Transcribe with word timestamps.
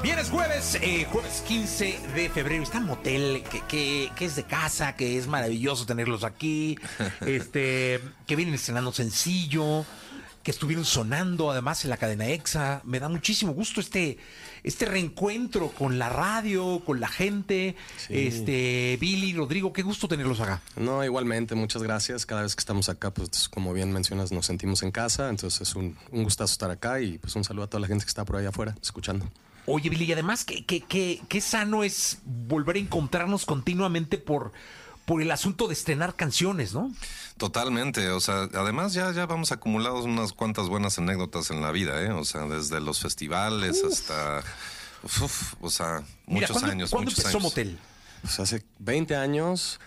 Bien, 0.00 0.18
es 0.18 0.30
jueves, 0.30 0.78
eh, 0.80 1.06
jueves 1.12 1.44
15 1.46 2.00
de 2.16 2.28
febrero. 2.28 2.62
Está 2.64 2.78
en 2.78 2.86
motel, 2.86 3.44
que, 3.48 3.60
que, 3.68 4.10
que 4.16 4.24
es 4.24 4.34
de 4.34 4.42
casa, 4.42 4.96
que 4.96 5.16
es 5.16 5.28
maravilloso 5.28 5.86
tenerlos 5.86 6.24
aquí. 6.24 6.78
Este, 7.20 8.00
que 8.26 8.34
vienen 8.34 8.54
estrenando 8.54 8.90
sencillo, 8.92 9.84
que 10.42 10.50
estuvieron 10.50 10.84
sonando 10.84 11.52
además 11.52 11.84
en 11.84 11.90
la 11.90 11.98
cadena 11.98 12.26
EXA. 12.26 12.80
Me 12.84 12.98
da 12.98 13.08
muchísimo 13.08 13.52
gusto 13.52 13.80
este, 13.80 14.18
este 14.64 14.86
reencuentro 14.86 15.68
con 15.68 16.00
la 16.00 16.08
radio, 16.08 16.82
con 16.84 16.98
la 16.98 17.06
gente. 17.06 17.76
Este, 18.08 18.98
Billy, 19.00 19.34
Rodrigo, 19.34 19.72
qué 19.72 19.82
gusto 19.82 20.08
tenerlos 20.08 20.40
acá. 20.40 20.62
No, 20.74 21.04
igualmente, 21.04 21.54
muchas 21.54 21.82
gracias. 21.84 22.26
Cada 22.26 22.42
vez 22.42 22.56
que 22.56 22.60
estamos 22.60 22.88
acá, 22.88 23.12
pues 23.12 23.48
como 23.48 23.72
bien 23.72 23.92
mencionas, 23.92 24.32
nos 24.32 24.46
sentimos 24.46 24.82
en 24.82 24.90
casa. 24.90 25.28
Entonces 25.28 25.60
es 25.60 25.76
un, 25.76 25.96
un 26.10 26.24
gustazo 26.24 26.52
estar 26.52 26.72
acá 26.72 27.00
y 27.00 27.18
pues 27.18 27.36
un 27.36 27.44
saludo 27.44 27.66
a 27.66 27.68
toda 27.68 27.82
la 27.82 27.86
gente 27.86 28.04
que 28.04 28.08
está 28.08 28.24
por 28.24 28.36
ahí 28.36 28.46
afuera 28.46 28.74
escuchando. 28.82 29.30
Oye, 29.66 29.88
Billy, 29.90 30.04
y 30.06 30.12
además, 30.12 30.44
qué, 30.44 30.64
qué, 30.64 30.80
qué, 30.80 31.20
qué 31.28 31.40
sano 31.40 31.84
es 31.84 32.18
volver 32.24 32.76
a 32.76 32.78
encontrarnos 32.80 33.46
continuamente 33.46 34.18
por, 34.18 34.52
por 35.04 35.22
el 35.22 35.30
asunto 35.30 35.68
de 35.68 35.74
estrenar 35.74 36.16
canciones, 36.16 36.74
¿no? 36.74 36.92
Totalmente, 37.36 38.08
o 38.10 38.20
sea, 38.20 38.48
además 38.54 38.92
ya, 38.92 39.12
ya 39.12 39.26
vamos 39.26 39.52
acumulados 39.52 40.04
unas 40.04 40.32
cuantas 40.32 40.68
buenas 40.68 40.98
anécdotas 40.98 41.50
en 41.50 41.60
la 41.60 41.70
vida, 41.72 42.00
¿eh? 42.02 42.10
O 42.10 42.24
sea, 42.24 42.42
desde 42.42 42.80
los 42.80 43.00
festivales 43.00 43.82
hasta, 43.84 44.42
uf, 45.02 45.54
o 45.60 45.70
sea, 45.70 46.02
Mira, 46.26 46.46
muchos 46.48 46.50
¿cuándo, 46.52 46.70
años, 46.72 46.90
¿cuándo 46.90 47.10
muchos 47.10 47.18
empezó 47.24 47.38
años. 47.38 47.50
Motel? 47.50 47.78
Pues 48.22 48.38
hace 48.40 48.64
20 48.80 49.16
años, 49.16 49.80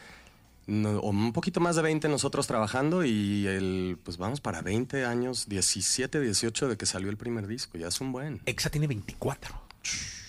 no- 0.68 1.00
o 1.00 1.10
un 1.10 1.32
poquito 1.34 1.60
más 1.60 1.76
de 1.76 1.82
20 1.82 2.08
nosotros 2.10 2.48
trabajando 2.48 3.06
y 3.06 3.46
el, 3.48 3.98
pues 4.04 4.18
vamos 4.18 4.42
para 4.42 4.62
20 4.62 5.06
años, 5.06 5.48
17, 5.48 6.20
18 6.20 6.68
de 6.70 6.78
que 6.78 6.86
salió 6.86 7.10
el 7.10 7.18
primer 7.18 7.48
disco. 7.48 7.78
Ya 7.78 7.88
es 7.88 8.02
un 8.02 8.12
buen. 8.12 8.42
EXA 8.46 8.70
tiene 8.70 8.88
24. 8.88 9.65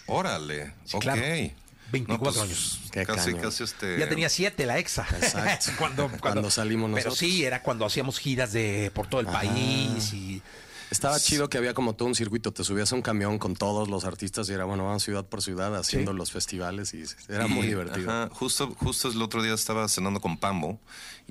Órale, 0.07 0.73
Sí, 0.85 0.97
ok. 0.97 1.03
claro. 1.03 1.21
No, 1.23 1.93
24 1.93 2.25
pues, 2.25 2.39
años. 2.39 2.81
Casi, 3.07 3.35
casi 3.35 3.63
este. 3.65 3.99
Ya 3.99 4.09
tenía 4.09 4.29
siete 4.29 4.67
la 4.67 4.79
EXA. 4.79 5.07
Exacto. 5.21 5.71
cuando, 5.79 6.11
Cuando 6.21 6.51
salimos 6.51 6.91
Pero 6.91 6.97
nosotros. 7.11 7.19
sí, 7.19 7.45
era 7.45 7.63
cuando 7.63 7.85
hacíamos 7.87 8.19
giras 8.19 8.53
de 8.53 8.91
por 8.95 9.07
todo 9.09 9.21
el 9.21 9.29
Ajá. 9.29 9.41
país 9.41 10.13
y... 10.13 10.43
Estaba 10.89 11.19
chido 11.19 11.49
que 11.51 11.59
había 11.59 11.75
como 11.75 11.95
todo 11.97 12.07
un 12.07 12.15
circuito. 12.15 12.53
Te 12.53 12.63
subías 12.63 12.93
a 12.93 12.95
un 12.95 13.03
camión 13.03 13.41
con 13.41 13.55
todos 13.57 13.89
los 13.89 14.05
artistas 14.05 14.49
y 14.49 14.53
era, 14.53 14.65
bueno, 14.65 14.85
vamos 14.85 15.03
ciudad 15.03 15.25
por 15.27 15.43
ciudad 15.43 15.75
haciendo 15.77 16.13
Sí. 16.13 16.17
los 16.19 16.31
festivales 16.31 16.95
y 16.95 17.03
era 17.29 17.49
muy 17.49 17.65
Y, 17.67 17.71
divertido. 17.71 18.09
ajá, 18.09 18.29
justo, 18.33 18.73
justo 18.79 19.09
el 19.11 19.21
otro 19.21 19.43
día 19.43 19.53
estaba 19.53 19.89
cenando 19.89 20.21
con 20.21 20.37
Pambo 20.39 20.79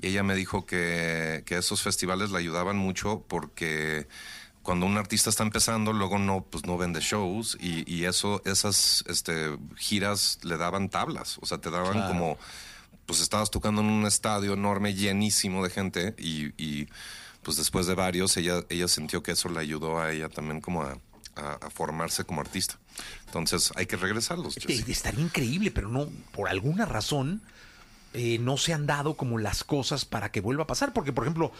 y 0.00 0.08
ella 0.08 0.22
me 0.22 0.34
dijo 0.34 0.66
que, 0.66 1.42
que 1.46 1.56
esos 1.56 1.80
festivales 1.80 2.30
le 2.32 2.38
ayudaban 2.38 2.76
mucho 2.76 3.24
porque 3.28 4.06
cuando 4.66 4.84
un 4.84 4.98
artista 4.98 5.30
está 5.30 5.44
empezando, 5.44 5.92
luego 5.94 6.18
no, 6.18 6.42
pues 6.44 6.66
no 6.66 6.76
vende 6.76 7.00
shows 7.00 7.56
y, 7.60 7.90
y 7.90 8.04
eso, 8.04 8.42
esas 8.44 9.02
este, 9.06 9.56
giras 9.76 10.40
le 10.42 10.56
daban 10.58 10.88
tablas, 10.90 11.38
o 11.40 11.46
sea, 11.46 11.58
te 11.58 11.70
daban 11.70 11.92
Claro. 11.92 12.08
como, 12.08 12.38
pues 13.06 13.20
estabas 13.20 13.50
tocando 13.50 13.80
en 13.80 13.86
un 13.86 14.04
estadio 14.04 14.52
enorme, 14.54 14.92
llenísimo 14.94 15.62
de 15.64 15.70
gente 15.70 16.14
y, 16.18 16.46
y, 16.62 16.88
pues 17.42 17.56
después 17.56 17.86
de 17.86 17.94
varios, 17.94 18.36
ella, 18.36 18.64
ella 18.68 18.88
sintió 18.88 19.22
que 19.22 19.30
eso 19.32 19.48
le 19.48 19.60
ayudó 19.60 20.00
a 20.00 20.10
ella 20.12 20.28
también 20.28 20.60
como 20.60 20.82
a, 20.82 20.98
a- 21.36 21.58
a 21.66 21.70
formarse 21.70 22.24
como 22.24 22.40
artista. 22.40 22.76
Entonces 23.26 23.72
hay 23.76 23.86
que 23.86 23.96
regresarlos. 23.96 24.56
Estaría 24.56 25.20
increíble, 25.22 25.70
pero 25.70 25.88
no, 25.88 26.08
por 26.34 26.48
alguna 26.48 26.86
razón, 26.86 27.40
eh, 28.16 28.38
no 28.38 28.56
se 28.56 28.72
han 28.72 28.86
dado 28.86 29.14
como 29.14 29.38
las 29.38 29.62
cosas 29.62 30.04
para 30.04 30.32
que 30.32 30.40
vuelva 30.40 30.64
a 30.64 30.66
pasar. 30.66 30.92
Porque, 30.92 31.12
por 31.12 31.24
ejemplo, 31.24 31.52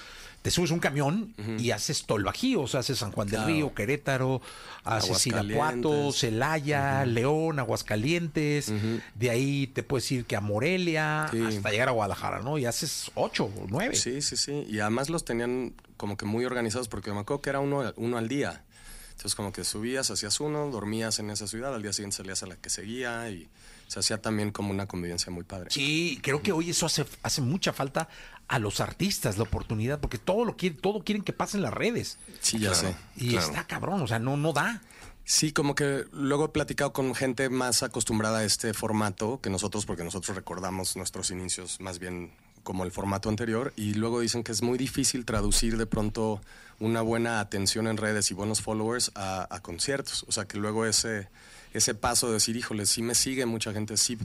te 0.43 0.51
subes 0.51 0.71
un 0.71 0.79
camión 0.79 1.35
y 1.59 1.71
haces 1.73 2.05
todo 2.07 2.19
el 2.19 2.25
Bajío, 2.25 2.63
o 2.63 2.67
sea, 2.69 2.81
haces 2.81 2.99
San 2.99 3.13
Juan 3.13 3.29
del. 3.29 3.45
Río, 3.45 3.75
Querétaro, 3.75 4.41
haces 4.85 5.27
Irapuato. 5.27 6.13
Celaya, 6.13 7.05
León, 7.05 7.59
Aguascalientes. 7.59 8.73
De 9.15 9.31
ahí 9.31 9.67
te 9.69 9.83
puedes 9.83 10.11
ir 10.13 10.25
que 10.25 10.37
a 10.37 10.41
Morelia, 10.41 11.29
Sí. 11.31 11.41
hasta 11.43 11.71
llegar 11.71 11.89
a 11.89 11.93
Guadalajara, 11.93 12.41
¿no? 12.41 12.59
Y 12.59 12.65
haces 12.67 13.11
ocho 13.15 13.45
o 13.47 13.67
nueve. 13.69 13.95
Sí, 13.97 14.23
sí, 14.23 14.37
sí. 14.37 14.65
Y 14.69 14.81
además 14.81 15.11
los 15.11 15.25
tenían 15.25 15.75
como 15.97 16.17
que 16.17 16.25
muy 16.27 16.45
organizados 16.45 16.89
porque 16.89 17.13
me 17.13 17.21
acuerdo 17.21 17.43
que 17.43 17.51
era 17.51 17.61
uno, 17.61 17.93
uno 17.97 18.19
al 18.19 18.29
día. 18.29 18.63
Entonces 19.11 19.35
como 19.35 19.51
que 19.53 19.65
subías, 19.65 20.11
hacías 20.11 20.41
uno, 20.41 20.71
dormías 20.71 21.19
en 21.19 21.31
esa 21.31 21.47
ciudad, 21.47 21.75
al 21.75 21.83
día 21.83 21.93
siguiente 21.93 22.19
salías 22.19 22.43
a 22.43 22.47
la 22.47 22.57
que 22.57 22.69
seguía 22.69 23.31
y 23.31 23.49
se 23.87 23.99
hacía 24.01 24.21
también 24.21 24.51
como 24.51 24.71
una 24.71 24.87
convivencia 24.87 25.31
muy 25.33 25.45
padre. 25.45 25.71
Sí, 25.71 26.19
creo 26.23 26.43
que 26.43 26.53
hoy 26.53 26.71
eso 26.71 26.87
hace, 26.87 27.05
hace 27.23 27.41
mucha 27.41 27.73
falta 27.73 28.09
a 28.49 28.59
los 28.59 28.81
artistas, 28.81 29.37
la 29.39 29.45
oportunidad, 29.45 30.01
porque 30.01 30.19
todo 30.19 30.45
lo 30.45 30.57
quieren, 30.57 30.79
todo 30.79 31.03
quieren 31.05 31.23
que 31.25 31.33
pase 31.33 31.57
en 31.57 31.63
las 31.63 31.75
redes. 31.75 32.19
Sí, 32.41 32.59
ya 32.59 32.71
Claro. 32.73 32.89
sé. 32.89 32.97
Y 33.17 33.31
Claro. 33.31 33.47
está 33.47 33.67
cabrón, 33.67 34.03
o 34.03 34.07
sea, 34.07 34.19
no, 34.19 34.37
no 34.37 34.53
da. 34.53 34.83
Sí, 35.25 35.51
como 35.53 35.75
que 35.75 36.05
luego 36.13 36.45
he 36.45 36.49
platicado 36.51 36.93
con 36.93 37.13
gente 37.15 37.49
más 37.49 37.83
acostumbrada 37.83 38.39
a 38.39 38.45
este 38.45 38.73
formato 38.75 39.41
que 39.41 39.51
nosotros, 39.51 39.85
porque 39.85 40.05
nosotros 40.05 40.37
recordamos 40.37 40.95
nuestros 40.97 41.33
inicios 41.33 41.81
más 41.81 41.99
bien 41.99 42.31
como 42.67 42.83
el 42.83 42.91
formato 42.91 43.29
anterior, 43.29 43.73
y 43.77 43.95
luego 43.95 44.19
dicen 44.19 44.43
que 44.43 44.51
es 44.51 44.61
muy 44.61 44.77
difícil 44.77 45.25
traducir 45.25 45.77
de 45.77 45.87
pronto 45.87 46.41
una 46.81 47.01
buena 47.01 47.39
atención 47.39 47.87
en 47.87 47.97
redes 47.97 48.33
y 48.33 48.35
buenos 48.35 48.61
followers 48.61 49.13
a, 49.15 49.47
a 49.55 49.61
conciertos. 49.61 50.25
O 50.27 50.33
sea, 50.33 50.47
que 50.47 50.59
luego 50.59 50.85
ese, 50.85 51.29
ese 51.73 51.95
paso 51.95 52.27
de 52.27 52.35
decir, 52.35 52.57
híjole, 52.57 52.85
sí 52.87 53.03
me 53.03 53.15
sigue 53.15 53.47
mucha 53.47 53.73
gente, 53.73 53.97
sí 53.97 54.19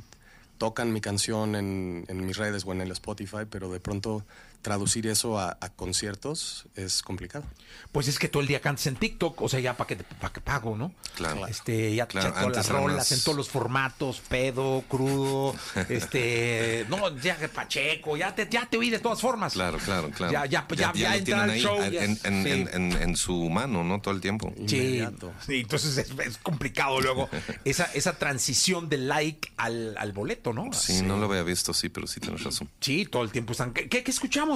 tocan 0.57 0.91
mi 0.91 1.01
canción 1.01 1.55
en, 1.55 2.03
en 2.07 2.25
mis 2.25 2.35
redes 2.35 2.65
o 2.65 2.71
en 2.71 2.81
el 2.81 2.89
Spotify, 2.91 3.45
pero 3.47 3.71
de 3.71 3.79
pronto 3.79 4.23
traducir 4.61 5.07
eso 5.07 5.39
a, 5.39 5.57
a 5.59 5.69
conciertos 5.69 6.65
es 6.75 7.01
complicado. 7.01 7.45
Pues 7.91 8.07
es 8.07 8.19
que 8.19 8.27
todo 8.27 8.41
el 8.41 8.47
día 8.47 8.61
cantas 8.61 8.87
en 8.87 8.95
TikTok, 8.95 9.41
o 9.41 9.49
sea, 9.49 9.59
ya 9.59 9.75
para 9.77 9.87
que, 9.87 9.95
pa' 9.97 10.31
que 10.31 10.41
pago, 10.41 10.77
¿no? 10.77 10.93
Claro. 11.15 11.47
Este, 11.47 11.95
ya, 11.95 12.05
Claro, 12.07 12.29
ya 12.33 12.41
todas 12.41 12.55
las 12.57 12.69
rolas, 12.69 12.97
más- 12.97 13.11
en 13.11 13.23
todos 13.23 13.37
los 13.37 13.49
formatos, 13.49 14.21
pedo, 14.27 14.83
crudo, 14.87 15.55
este, 15.89 16.85
no, 16.89 17.15
ya 17.19 17.37
que 17.37 17.47
Pacheco, 17.47 18.17
ya 18.17 18.33
te, 18.35 18.47
ya 18.49 18.65
te 18.69 18.77
oí 18.77 18.89
de 18.89 18.99
todas 18.99 19.21
formas. 19.21 19.53
Claro, 19.53 19.77
claro, 19.79 20.09
claro. 20.11 20.31
Ya, 20.33 20.45
ya, 20.45 20.67
ya, 20.69 20.93
ya, 20.93 21.09
lo 21.09 21.15
entra 21.15 21.23
tienen 21.25 21.43
al 21.43 21.49
ahí 21.51 21.61
show. 21.61 21.81
en, 21.81 21.91
ya- 21.91 22.03
en- 22.03 22.19
en- 22.23 22.43
sí. 22.43 22.49
en- 22.51 22.69
en- 22.93 23.01
en 23.01 23.15
su 23.17 23.49
mano, 23.49 23.83
¿no? 23.83 24.01
Todo 24.01 24.13
el 24.13 24.21
tiempo. 24.21 24.53
Sí, 24.67 25.01
sí, 25.45 25.59
entonces 25.61 25.97
es, 25.97 26.11
es 26.25 26.37
complicado 26.37 26.99
luego 27.01 27.29
esa, 27.65 27.85
esa 27.93 28.13
transición 28.17 28.89
del 28.89 29.07
like 29.07 29.51
al, 29.57 29.95
al 29.97 30.11
boleto, 30.13 30.53
¿no? 30.53 30.71
Sí, 30.73 31.01
no 31.01 31.17
lo 31.17 31.25
había 31.25 31.43
visto, 31.43 31.73
sí, 31.73 31.89
pero 31.89 32.07
sí 32.07 32.19
tienes 32.19 32.43
razón. 32.43 32.69
Sí, 32.79 33.05
todo 33.05 33.23
el 33.23 33.31
tiempo 33.31 33.51
están. 33.53 33.73
¿Qué, 33.73 33.87
qué- 33.89 34.03
qué 34.03 34.11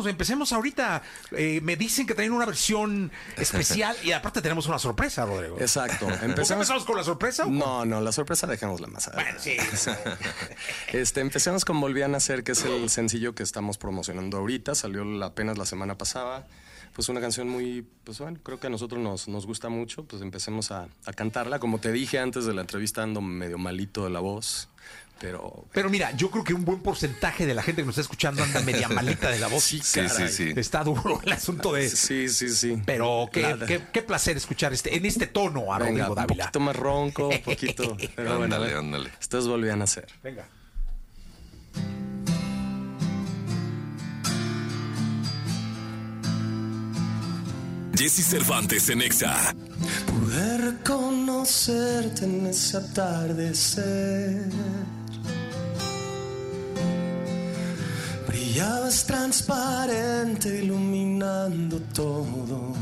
Empecemos 0.06 0.52
ahorita. 0.54 1.02
Eh, 1.32 1.60
me 1.62 1.76
dicen 1.76 2.06
que 2.08 2.14
traen 2.14 2.32
una 2.32 2.46
versión 2.46 3.12
especial 3.38 3.96
y 4.04 4.12
aparte 4.12 4.42
tenemos 4.42 4.68
una 4.68 4.80
sorpresa, 4.80 5.26
Rodrigo. 5.26 5.58
Exacto. 5.60 6.08
¿Por 6.08 6.20
qué 6.20 6.26
Empezamos 6.26 6.70
con 6.86 6.98
la 6.98 7.04
sorpresa? 7.04 7.44
o 7.44 7.46
con- 7.46 7.58
No, 7.58 7.86
no, 7.86 8.02
la 8.02 8.12
sorpresa 8.12 8.48
dejémosla 8.48 8.88
más 8.88 9.08
adelante. 9.08 9.56
Bueno, 9.58 9.72
sí. 9.78 9.92
Este, 10.94 11.22
empecemos 11.22 11.66
con 11.66 11.80
Volví 11.80 12.02
a 12.02 12.08
Nacer, 12.08 12.44
que 12.44 12.54
es 12.54 12.64
el 12.64 12.90
sencillo 12.90 13.36
que 13.36 13.44
estamos 13.44 13.78
promocionando 13.78 14.38
ahorita. 14.38 14.76
Salió 14.76 15.04
apenas 15.24 15.58
la 15.58 15.66
semana 15.66 15.98
pasada. 15.98 16.48
Pues 16.94 17.10
una 17.10 17.20
canción 17.20 17.50
muy, 17.50 17.86
pues 18.06 18.20
bueno, 18.20 18.40
creo 18.42 18.58
que 18.60 18.68
a 18.68 18.70
nosotros 18.70 19.02
nos, 19.02 19.28
nos 19.28 19.46
gusta 19.46 19.68
mucho. 19.68 20.06
Pues 20.06 20.22
empecemos 20.22 20.72
a, 20.72 20.88
a 21.06 21.14
cantarla. 21.14 21.60
Como 21.60 21.80
te 21.80 21.92
dije 21.92 22.20
antes 22.20 22.46
de 22.46 22.54
la 22.54 22.62
entrevista, 22.62 23.04
ando 23.04 23.20
medio 23.22 23.58
malito 23.58 24.06
de 24.06 24.12
la 24.12 24.22
voz. 24.22 24.70
Pero 25.20 25.66
Pero 25.72 25.90
mira, 25.90 26.12
yo 26.16 26.30
creo 26.30 26.44
que 26.44 26.54
un 26.54 26.66
buen 26.66 26.80
porcentaje 26.82 27.46
de 27.46 27.54
la 27.54 27.64
gente 27.64 27.82
que 27.82 27.86
nos 27.86 27.94
está 27.94 28.02
escuchando 28.02 28.44
anda 28.44 28.60
media 28.62 28.88
malita 28.90 29.30
de 29.30 29.40
la 29.40 29.48
voz. 29.48 29.64
Sí, 29.64 29.80
Sí, 29.84 30.02
caray. 30.02 30.28
sí, 30.28 30.52
sí. 30.54 30.60
Está 30.60 30.84
duro 30.84 31.22
el 31.24 31.32
asunto 31.32 31.74
de. 31.74 31.90
sí, 31.90 32.28
sí, 32.30 32.50
sí. 32.50 32.82
Pero 32.86 33.30
qué, 33.32 33.56
qué, 33.66 33.82
qué 33.94 34.02
placer 34.02 34.36
escuchar 34.38 34.74
este, 34.74 34.96
en 34.96 35.06
este 35.06 35.28
tono 35.28 35.74
a 35.74 35.80
Venga, 35.80 36.08
Rodrigo 36.08 36.10
un 36.10 36.16
Dávila. 36.16 36.44
poquito 36.46 36.60
más 36.60 36.76
ronco, 36.76 37.28
un 37.30 37.42
poquito. 37.42 37.98
Pero 38.16 38.38
bueno, 38.38 38.56
Ándale, 38.56 38.76
ándale. 38.76 39.10
Esto 39.20 39.40
es 39.40 39.48
Volví 39.48 39.70
a 39.70 39.76
Nacer. 39.76 40.08
Venga. 40.22 40.48
Jesse 47.96 48.24
Cervantes 48.26 48.90
en 48.90 49.02
Exa. 49.02 49.54
Pude 50.06 50.58
reconocerte 50.58 52.26
en 52.26 52.46
ese 52.48 52.78
atardecer. 52.78 54.50
Brillabas 58.56 59.04
transparente, 59.06 60.48
iluminando 60.64 61.78
todo. 61.94 62.74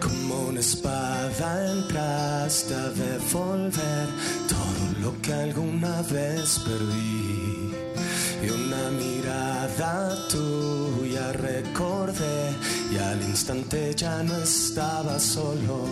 Como 0.00 0.48
una 0.48 0.58
espada 0.58 1.70
entraste 1.70 2.74
a 2.74 2.88
devolver 2.88 4.08
todo 4.48 5.00
lo 5.02 5.22
que 5.22 5.32
alguna 5.32 6.02
vez 6.02 6.58
perdí. 6.66 7.70
Y 8.42 8.50
una 8.50 8.90
mirada 8.90 10.26
tuya 10.28 11.30
recordé 11.30 12.56
y 12.92 12.98
al 12.98 13.22
instante 13.22 13.94
ya 13.94 14.20
no 14.24 14.36
estaba 14.38 15.20
solo. 15.20 15.86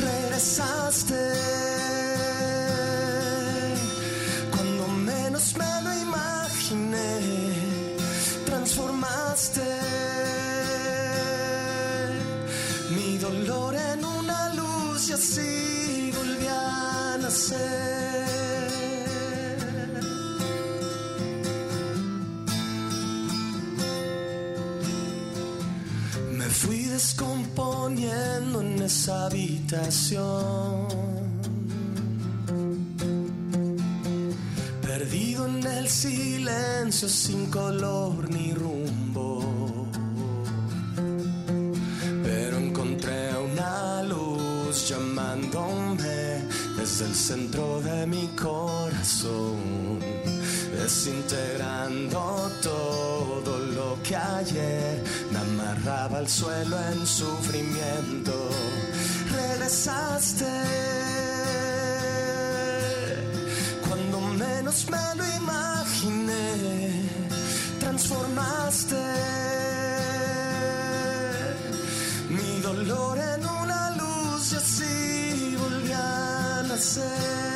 Regresaste 0.00 1.71
descomponiendo 27.02 28.60
en 28.60 28.80
esa 28.80 29.26
habitación. 29.26 30.86
Perdido 34.80 35.46
en 35.46 35.66
el 35.66 35.88
silencio 35.88 37.08
sin 37.08 37.46
color 37.46 38.30
ni 38.30 38.54
rumbo. 38.54 39.88
Pero 42.22 42.58
encontré 42.58 43.36
una 43.36 44.04
luz 44.04 44.88
llamándome 44.88 46.46
desde 46.78 47.06
el 47.06 47.14
centro 47.14 47.80
de 47.82 48.06
mi 48.06 48.28
corazón, 48.40 49.98
desintegrando 50.72 52.50
todo 52.62 53.58
lo 53.58 53.98
que 54.02 54.16
ayer 54.16 55.02
me 55.30 55.38
amarraba 55.38 56.18
al 56.18 56.28
suelo 56.28 56.76
en 56.92 57.06
sufrimiento. 57.06 58.32
Regresaste 59.30 60.52
cuando 63.86 64.20
menos 64.20 64.86
me 64.90 65.14
lo 65.16 65.24
imaginé, 65.36 67.08
transformaste 67.78 69.02
mi 72.30 72.60
dolor 72.60 73.18
en 73.18 73.46
una 73.46 73.96
luz 73.96 74.52
y 74.52 74.56
así 74.56 75.56
volví 75.56 75.92
a 75.92 76.62
nacer. 76.66 77.51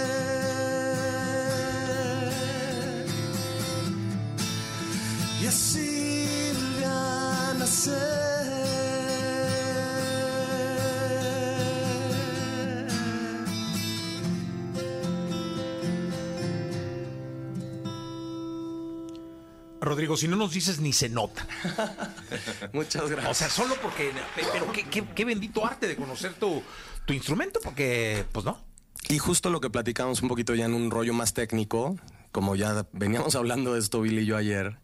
Y 5.47 5.49
así 5.49 6.53
a 6.85 7.55
nacer. 7.57 8.27
Rodrigo, 19.81 20.17
si 20.17 20.27
no 20.27 20.37
nos 20.37 20.53
dices 20.53 20.81
ni 20.81 20.93
se 20.93 21.09
nota. 21.09 21.47
Muchas 22.73 23.09
gracias. 23.09 23.31
O 23.31 23.35
sea, 23.35 23.49
solo 23.51 23.77
porque. 23.81 24.11
Pero 24.53 24.73
qué, 24.73 24.85
qué- 24.85 25.05
qué 25.15 25.25
bendito 25.25 25.65
arte 25.65 25.87
de 25.87 25.97
conocer 25.97 26.35
tu, 26.35 26.63
tu 27.05 27.13
instrumento, 27.13 27.61
porque, 27.63 28.25
pues 28.33 28.45
no. 28.45 28.59
Y 29.09 29.19
justo 29.19 29.51
lo 29.51 29.61
que 29.61 29.71
platicamos 29.71 30.23
un 30.23 30.29
poquito 30.29 30.55
ya 30.55 30.65
en 30.65 30.75
un 30.75 30.91
rollo 30.91 31.13
más 31.13 31.35
técnico, 31.35 31.97
como 32.33 32.57
ya 32.57 32.87
veníamos 32.93 33.37
hablando 33.37 33.75
de 33.75 33.81
esto 33.81 34.01
Billy 34.01 34.23
y 34.23 34.27
yo 34.27 34.37
ayer, 34.37 34.79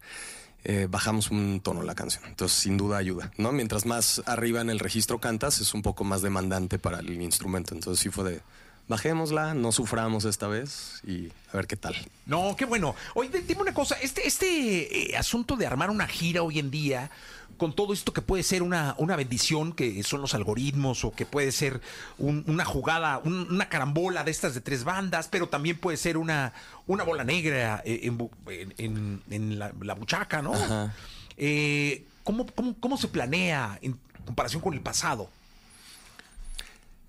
eh, 0.63 0.87
bajamos 0.89 1.31
un 1.31 1.59
tono 1.61 1.83
la 1.83 1.95
canción. 1.95 2.23
Entonces, 2.27 2.57
sin 2.57 2.77
duda 2.77 2.97
ayuda, 2.97 3.31
¿no? 3.37 3.51
Mientras 3.51 3.85
más 3.85 4.21
arriba 4.25 4.61
en 4.61 4.69
el 4.69 4.79
registro 4.79 5.19
cantas, 5.19 5.59
es 5.59 5.73
un 5.73 5.81
poco 5.81 6.03
más 6.03 6.21
demandante 6.21 6.79
para 6.79 6.99
el 6.99 7.21
instrumento. 7.21 7.73
Entonces, 7.75 8.01
sí 8.01 8.09
fue 8.09 8.31
de, 8.31 8.41
bajémosla, 8.87 9.53
no 9.53 9.71
suframos 9.71 10.25
esta 10.25 10.47
vez 10.47 11.01
y 11.05 11.29
a 11.51 11.57
ver 11.57 11.67
qué 11.67 11.75
tal. 11.75 11.95
No, 12.25 12.55
qué 12.57 12.65
bueno. 12.65 12.95
Oye, 13.15 13.29
di- 13.29 13.39
dime 13.47 13.61
una 13.61 13.73
cosa, 13.73 13.95
este, 14.01 14.27
este 14.27 15.11
eh, 15.13 15.17
asunto 15.17 15.55
de 15.55 15.65
armar 15.65 15.89
una 15.89 16.07
gira 16.07 16.43
hoy 16.43 16.59
en 16.59 16.69
día, 16.71 17.09
con 17.57 17.73
todo 17.73 17.93
esto 17.93 18.11
que 18.13 18.21
puede 18.21 18.43
ser 18.43 18.61
una, 18.63 18.95
una 18.97 19.15
bendición, 19.15 19.73
que 19.73 20.01
son 20.03 20.21
los 20.21 20.33
algoritmos, 20.33 21.05
o 21.05 21.11
que 21.11 21.25
puede 21.25 21.51
ser 21.51 21.81
un- 22.17 22.43
una 22.47 22.65
jugada, 22.65 23.19
un- 23.23 23.47
una 23.51 23.69
carambola 23.69 24.23
de 24.23 24.31
estas 24.31 24.53
de 24.53 24.61
tres 24.61 24.83
bandas, 24.83 25.27
pero 25.29 25.47
también 25.47 25.77
puede 25.77 25.97
ser 25.97 26.17
una, 26.17 26.51
una 26.87 27.03
bola 27.03 27.23
negra 27.23 27.81
eh, 27.85 28.01
en, 28.03 28.29
en- 28.47 28.73
en- 28.77 29.21
en 29.29 29.59
la, 29.59 29.71
la 29.81 29.93
buchaca, 29.93 30.41
¿no? 30.41 30.53
Ajá. 30.53 30.93
Eh, 31.37 32.03
¿cómo, 32.23 32.45
cómo, 32.47 32.75
cómo 32.79 32.97
se 32.97 33.07
planea 33.07 33.79
en 33.81 33.97
comparación 34.25 34.61
con 34.61 34.73
el 34.73 34.81
pasado? 34.81 35.29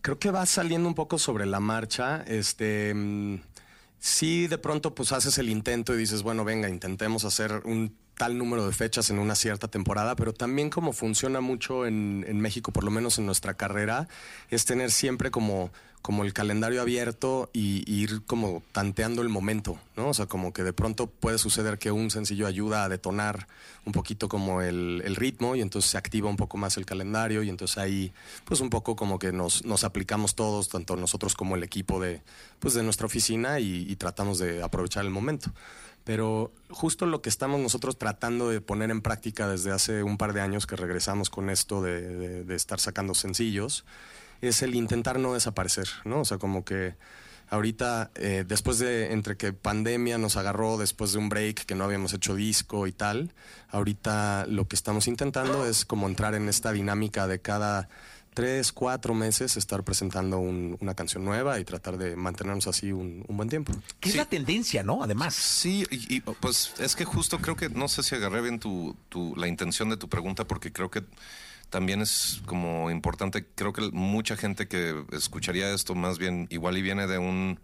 Creo 0.05 0.19
que 0.19 0.31
va 0.31 0.45
saliendo 0.45 0.87
un 0.87 0.95
poco 0.95 1.19
sobre 1.19 1.47
la 1.47 1.61
marcha. 1.61 2.23
Este, 2.27 2.95
sí, 3.99 4.47
de 4.49 4.59
pronto 4.59 4.95
pues 4.95 5.13
haces 5.13 5.39
el 5.39 5.49
intento 5.49 5.95
y 5.95 5.97
dices, 5.97 6.23
bueno, 6.23 6.45
venga, 6.45 6.69
intentemos 6.69 7.25
hacer 7.25 7.63
un 7.65 7.97
tal 8.15 8.37
número 8.37 8.67
de 8.67 8.75
fechas 8.75 9.09
en 9.09 9.19
una 9.19 9.35
cierta 9.35 9.69
temporada, 9.69 10.15
pero 10.15 10.35
también 10.35 10.69
como 10.69 10.93
funciona 10.93 11.41
mucho 11.41 11.87
en, 11.87 12.23
en 12.29 12.39
México, 12.39 12.71
por 12.71 12.85
lo 12.85 12.91
menos 12.91 13.19
en 13.19 13.25
nuestra 13.25 13.55
carrera, 13.55 14.07
es 14.51 14.67
tener 14.67 14.91
siempre 14.91 15.31
como, 15.31 15.71
como 16.05 16.23
el 16.23 16.35
calendario 16.35 16.83
abierto 16.83 17.49
y, 17.55 17.83
ir 17.91 18.27
como 18.27 18.63
tanteando 18.73 19.23
el 19.23 19.31
momento, 19.31 19.79
¿no? 19.97 20.09
O 20.11 20.13
sea, 20.13 20.27
como 20.27 20.53
que 20.53 20.63
de 20.63 20.75
pronto 20.75 21.07
puede 21.07 21.39
suceder 21.39 21.79
que 21.79 21.93
un 21.93 22.11
sencillo 22.11 22.47
ayuda 22.47 22.85
a 22.85 22.91
detonar 22.91 23.49
un 23.87 23.95
poquito 23.95 24.29
como 24.29 24.61
el, 24.61 25.01
el 25.07 25.17
ritmo 25.17 25.57
y 25.57 25.63
entonces 25.63 25.91
se 25.91 25.97
activa 25.97 26.29
un 26.29 26.37
poco 26.37 26.59
más 26.59 26.77
el 26.77 26.85
calendario 26.85 27.43
y 27.43 27.49
entonces 27.49 27.79
ahí 27.79 28.13
pues 28.45 28.61
un 28.61 28.69
poco 28.69 28.97
como 28.97 29.19
que 29.19 29.33
nos, 29.33 29.65
nos 29.65 29.83
aplicamos 29.83 30.35
todos, 30.35 30.69
tanto 30.69 30.95
nosotros 30.97 31.35
como 31.35 31.57
el 31.57 31.63
equipo 31.63 31.99
de, 31.99 32.21
pues 32.59 32.75
de 32.75 32.83
nuestra 32.83 33.07
oficina 33.07 33.59
y, 33.59 33.91
y 33.91 33.97
tratamos 33.97 34.39
de 34.39 34.63
aprovechar 34.63 35.07
el 35.07 35.11
momento. 35.11 35.53
Pero 36.05 36.53
justo 36.69 37.07
lo 37.07 37.23
que 37.23 37.31
estamos 37.31 37.59
nosotros 37.63 37.97
tratando 37.97 38.51
de 38.51 38.61
poner 38.61 38.91
en 38.91 39.01
práctica 39.01 39.49
desde 39.49 39.71
hace 39.73 40.03
un 40.03 40.19
par 40.19 40.35
de 40.35 40.43
años 40.43 40.67
que 40.67 40.77
regresamos 40.77 41.31
con 41.31 41.49
esto 41.49 41.81
de- 41.81 42.45
de 42.45 42.55
estar 42.55 42.79
sacando 42.79 43.15
sencillos, 43.15 43.87
es 44.41 44.63
el 44.63 44.75
intentar 44.75 45.19
no 45.19 45.35
desaparecer, 45.35 45.89
¿no? 46.05 46.21
O 46.21 46.25
sea, 46.25 46.39
como 46.39 46.65
que 46.65 46.95
ahorita, 47.51 48.11
eh, 48.17 48.45
después 48.47 48.79
de, 48.79 49.13
entre 49.13 49.37
que 49.37 49.53
pandemia 49.53 50.19
nos 50.19 50.37
agarró, 50.37 50.77
después 50.79 51.13
de 51.13 51.19
un 51.19 51.29
break 51.29 51.65
que 51.67 51.75
no 51.75 51.85
habíamos 51.85 52.13
hecho 52.15 52.35
disco 52.35 52.87
y 52.87 52.93
tal, 52.93 53.33
ahorita 53.71 54.47
lo 54.49 54.67
que 54.67 54.77
estamos 54.77 55.09
intentando 55.09 55.67
es 55.67 55.85
como 55.85 56.09
entrar 56.09 56.35
en 56.35 56.49
esta 56.49 56.73
dinámica 56.73 57.27
de 57.27 57.41
cada 57.41 57.89
tres, 58.33 58.73
cuatro 58.73 59.15
meses 59.15 59.57
estar 59.57 59.85
presentando 59.85 60.39
un- 60.41 60.77
una 60.81 60.95
canción 60.95 61.25
nueva 61.25 61.61
y 61.61 61.65
tratar 61.65 61.99
de 61.99 62.17
mantenernos 62.17 62.67
así 62.67 62.91
un, 62.91 63.25
un 63.29 63.37
buen 63.37 63.49
tiempo. 63.49 63.73
Que 64.01 64.09
es 64.09 64.15
Sí. 64.15 64.19
la 64.19 64.25
tendencia, 64.25 64.83
¿no? 64.83 65.05
Además. 65.05 65.35
Sí, 65.35 65.85
y, 65.91 66.17
y, 66.17 66.21
pues 66.21 66.73
es 66.81 66.97
que 66.97 67.05
justo 67.05 67.39
creo 67.39 67.55
que 67.55 67.69
no 67.69 67.87
sé 67.87 68.03
si 68.03 68.17
agarré 68.17 68.41
bien 68.41 68.59
tu, 68.59 68.97
tu- 69.09 69.37
la 69.37 69.47
intención 69.47 69.89
de 69.89 69.97
tu 69.97 70.09
pregunta 70.09 70.45
porque 70.49 70.73
creo 70.73 70.91
que 70.91 71.05
también 71.75 72.03
es 72.03 72.41
como 72.47 72.89
importante, 72.89 73.49
creo 73.57 73.73
que 73.73 73.91
mucha 73.91 74.37
gente 74.37 74.69
que 74.69 75.05
escucharía 75.11 75.75
esto 75.75 75.97
más 75.97 76.21
bien 76.21 76.47
igual 76.49 76.79
y 76.79 76.83
viene 76.83 77.09
de 77.09 77.19
un 77.19 77.59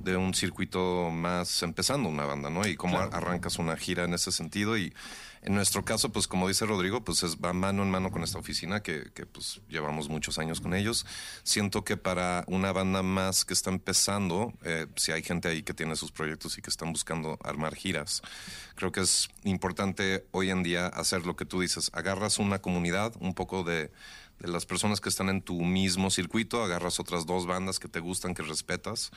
de 0.00 0.16
un 0.16 0.34
circuito 0.34 1.10
más 1.12 1.62
empezando 1.62 2.08
una 2.08 2.24
banda, 2.24 2.50
¿no? 2.50 2.66
Y 2.66 2.74
cómo 2.74 2.98
arrancas 2.98 3.60
una 3.60 3.76
gira 3.76 4.02
en 4.02 4.14
ese 4.14 4.32
sentido 4.32 4.76
y 4.76 4.92
en 5.42 5.54
nuestro 5.54 5.84
caso, 5.84 6.12
pues 6.12 6.28
como 6.28 6.46
dice 6.46 6.66
Rodrigo, 6.66 7.04
pues 7.04 7.24
es, 7.24 7.36
va 7.36 7.52
mano 7.52 7.82
en 7.82 7.90
mano 7.90 8.12
con 8.12 8.22
esta 8.22 8.38
oficina 8.38 8.80
que, 8.80 9.10
que, 9.12 9.26
pues 9.26 9.60
llevamos 9.68 10.08
muchos 10.08 10.38
años 10.38 10.60
con 10.60 10.72
ellos. 10.72 11.04
Siento 11.42 11.82
que 11.82 11.96
para 11.96 12.44
una 12.46 12.70
banda 12.72 13.02
más 13.02 13.44
que 13.44 13.52
está 13.52 13.70
empezando, 13.70 14.52
eh, 14.62 14.86
si 14.94 15.10
hay 15.10 15.24
gente 15.24 15.48
ahí 15.48 15.64
que 15.64 15.74
tiene 15.74 15.96
sus 15.96 16.12
proyectos 16.12 16.58
y 16.58 16.62
que 16.62 16.70
están 16.70 16.92
buscando 16.92 17.40
armar 17.42 17.74
giras, 17.74 18.22
creo 18.76 18.92
que 18.92 19.00
es 19.00 19.30
importante 19.42 20.26
hoy 20.30 20.50
en 20.50 20.62
día 20.62 20.86
hacer 20.86 21.26
lo 21.26 21.34
que 21.34 21.44
tú 21.44 21.60
dices. 21.60 21.90
Agarras 21.92 22.38
una 22.38 22.60
comunidad, 22.60 23.12
un 23.18 23.34
poco 23.34 23.64
de, 23.64 23.90
de 24.38 24.48
las 24.48 24.64
personas 24.64 25.00
que 25.00 25.08
están 25.08 25.28
en 25.28 25.42
tu 25.42 25.60
mismo 25.60 26.10
circuito, 26.10 26.62
agarras 26.62 27.00
otras 27.00 27.26
dos 27.26 27.46
bandas 27.46 27.80
que 27.80 27.88
te 27.88 27.98
gustan, 27.98 28.34
que 28.34 28.44
respetas 28.44 29.10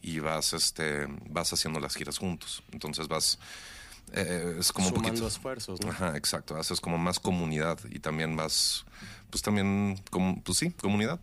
y 0.00 0.20
vas, 0.20 0.54
este, 0.54 1.06
vas 1.28 1.52
haciendo 1.52 1.80
las 1.80 1.94
giras 1.96 2.16
juntos. 2.16 2.62
Entonces 2.72 3.08
vas... 3.08 3.38
eh, 4.12 4.56
es 4.58 4.72
como 4.72 4.88
un 4.88 4.94
Sumando 4.94 5.08
poquito 5.10 5.28
esfuerzos, 5.28 5.80
¿no? 5.80 5.90
Ajá, 5.90 6.16
exacto. 6.16 6.56
Haces 6.56 6.80
como 6.80 6.98
más 6.98 7.18
comunidad 7.18 7.78
y 7.90 7.98
también 7.98 8.34
más, 8.34 8.84
pues 9.30 9.42
también, 9.42 10.00
como, 10.10 10.40
pues 10.42 10.58
sí, 10.58 10.70
comunidad. 10.70 11.20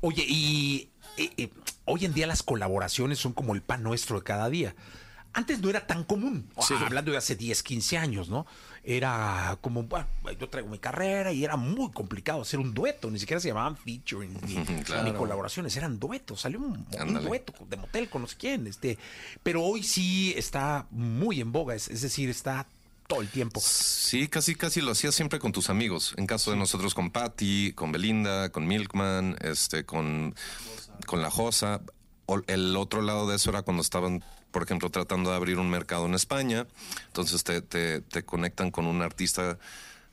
Oye, 0.00 0.24
y 0.28 0.90
eh, 1.16 1.30
eh, 1.36 1.50
hoy 1.84 2.04
en 2.04 2.12
día 2.12 2.26
las 2.26 2.42
colaboraciones 2.42 3.18
son 3.18 3.32
como 3.32 3.54
el 3.54 3.62
pan 3.62 3.82
nuestro 3.82 4.18
de 4.18 4.24
cada 4.24 4.48
día. 4.50 4.74
Antes 5.36 5.60
no 5.60 5.68
era 5.70 5.86
tan 5.86 6.02
común, 6.04 6.48
Sí. 6.66 6.74
hablando 6.74 7.12
de 7.12 7.18
hace 7.18 7.36
10, 7.36 7.62
15 7.62 7.98
años, 7.98 8.28
¿no? 8.30 8.46
Era 8.82 9.58
como, 9.60 9.82
bueno, 9.82 10.06
yo 10.40 10.48
traigo 10.48 10.68
mi 10.68 10.78
carrera 10.78 11.30
y 11.32 11.44
era 11.44 11.56
muy 11.56 11.90
complicado 11.92 12.40
hacer 12.40 12.58
un 12.58 12.72
dueto, 12.72 13.10
ni 13.10 13.18
siquiera 13.18 13.38
se 13.40 13.48
llamaban 13.48 13.76
featuring 13.76 14.32
ni, 14.46 14.54
Claro. 14.84 15.02
ni 15.04 15.12
colaboraciones, 15.12 15.76
eran 15.76 15.98
duetos, 15.98 16.40
salió 16.40 16.58
un, 16.60 16.86
dueto 17.22 17.52
de 17.68 17.76
motel 17.76 18.08
con 18.08 18.22
no 18.22 18.28
sé 18.28 18.36
quién, 18.38 18.66
este, 18.66 18.96
pero 19.42 19.62
hoy 19.62 19.82
sí 19.82 20.32
está 20.36 20.86
muy 20.90 21.40
en 21.40 21.52
boga, 21.52 21.74
es, 21.74 21.88
es 21.88 22.00
decir, 22.00 22.30
está 22.30 22.66
todo 23.06 23.20
el 23.20 23.28
tiempo. 23.28 23.60
Sí, 23.62 24.26
casi, 24.28 24.54
casi 24.54 24.80
lo 24.80 24.90
hacías 24.92 25.14
siempre 25.14 25.38
con 25.38 25.52
tus 25.52 25.68
amigos. 25.70 26.14
En 26.16 26.26
caso 26.26 26.50
de 26.50 26.56
nosotros 26.56 26.92
con 26.94 27.10
Patty, 27.10 27.72
con 27.74 27.92
Belinda, 27.92 28.48
con 28.50 28.66
Milkman, 28.66 29.36
este, 29.42 29.84
con, 29.84 30.34
con 31.06 31.22
La 31.22 31.30
Josa. 31.30 31.82
El 32.48 32.74
otro 32.76 33.02
lado 33.02 33.28
de 33.28 33.36
eso 33.36 33.50
era 33.50 33.62
cuando 33.62 33.80
estaban, 33.82 34.24
por 34.50 34.62
ejemplo, 34.62 34.90
tratando 34.90 35.30
de 35.30 35.36
abrir 35.36 35.58
un 35.58 35.68
mercado 35.70 36.06
en 36.06 36.14
España. 36.14 36.66
Entonces 37.08 37.44
te, 37.44 37.60
te, 37.62 38.00
te 38.00 38.24
conectan 38.24 38.70
con 38.70 38.86
un 38.86 39.02
artista 39.02 39.58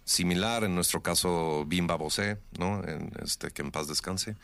similar, 0.05 0.63
en 0.65 0.75
nuestro 0.75 1.01
caso 1.01 1.63
Bimba 1.65 1.95
Bosé, 1.95 2.37
¿no? 2.57 2.83
En, 2.83 3.11
este, 3.23 3.51
que 3.51 3.61
en 3.61 3.71
paz 3.71 3.87
descanse. 3.87 4.35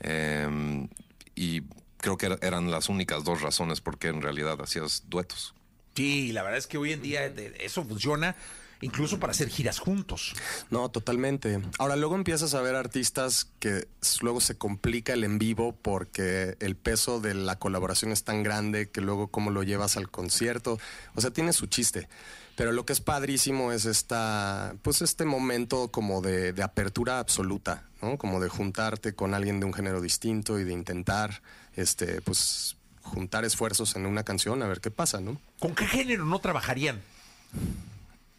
Eh, 0.00 0.86
y 1.34 1.62
creo 1.98 2.16
que 2.18 2.26
era- 2.26 2.38
eran 2.42 2.70
las 2.70 2.88
únicas 2.88 3.24
dos 3.24 3.40
razones 3.40 3.80
por 3.80 3.98
qué 3.98 4.08
en 4.08 4.20
realidad 4.22 4.60
hacías 4.60 5.04
duetos. 5.08 5.54
Sí, 5.94 6.32
la 6.32 6.42
verdad 6.42 6.58
es 6.58 6.66
que 6.66 6.76
hoy 6.76 6.92
en 6.92 7.00
día 7.00 7.30
de- 7.30 7.56
eso 7.60 7.82
funciona 7.84 8.36
incluso 8.80 9.18
para 9.18 9.32
hacer 9.32 9.48
giras 9.48 9.78
juntos. 9.78 10.34
No, 10.70 10.88
totalmente. 10.90 11.60
Ahora 11.78 11.96
luego 11.96 12.14
empiezas 12.14 12.54
a 12.54 12.60
ver 12.60 12.74
artistas 12.74 13.50
que 13.58 13.88
luego 14.20 14.40
se 14.40 14.56
complica 14.56 15.12
el 15.12 15.24
en 15.24 15.38
vivo 15.38 15.74
porque 15.80 16.56
el 16.60 16.76
peso 16.76 17.20
de 17.20 17.34
la 17.34 17.58
colaboración 17.58 18.12
es 18.12 18.24
tan 18.24 18.42
grande 18.42 18.90
que 18.90 19.00
luego 19.00 19.28
cómo 19.28 19.50
lo 19.50 19.62
llevas 19.62 19.96
al 19.96 20.10
concierto. 20.10 20.78
O 21.14 21.20
sea, 21.20 21.30
tiene 21.30 21.52
su 21.52 21.66
chiste. 21.66 22.08
Pero 22.56 22.72
lo 22.72 22.86
que 22.86 22.94
es 22.94 23.00
padrísimo 23.00 23.70
es 23.70 23.84
esta, 23.84 24.74
pues 24.82 25.02
este 25.02 25.26
momento 25.26 25.88
como 25.88 26.22
de, 26.22 26.54
de 26.54 26.62
apertura 26.62 27.18
absoluta, 27.18 27.84
¿no? 28.00 28.16
Como 28.16 28.40
de 28.40 28.48
juntarte 28.48 29.14
con 29.14 29.34
alguien 29.34 29.60
de 29.60 29.66
un 29.66 29.74
género 29.74 30.00
distinto 30.00 30.58
y 30.58 30.64
de 30.64 30.72
intentar, 30.72 31.42
este, 31.74 32.22
pues 32.22 32.76
juntar 33.02 33.44
esfuerzos 33.44 33.94
en 33.94 34.06
una 34.06 34.24
canción 34.24 34.62
a 34.62 34.66
ver 34.66 34.80
qué 34.80 34.90
pasa, 34.90 35.20
¿no? 35.20 35.38
¿Con 35.58 35.74
qué 35.74 35.86
género 35.86 36.24
no 36.24 36.38
trabajarían? 36.38 37.02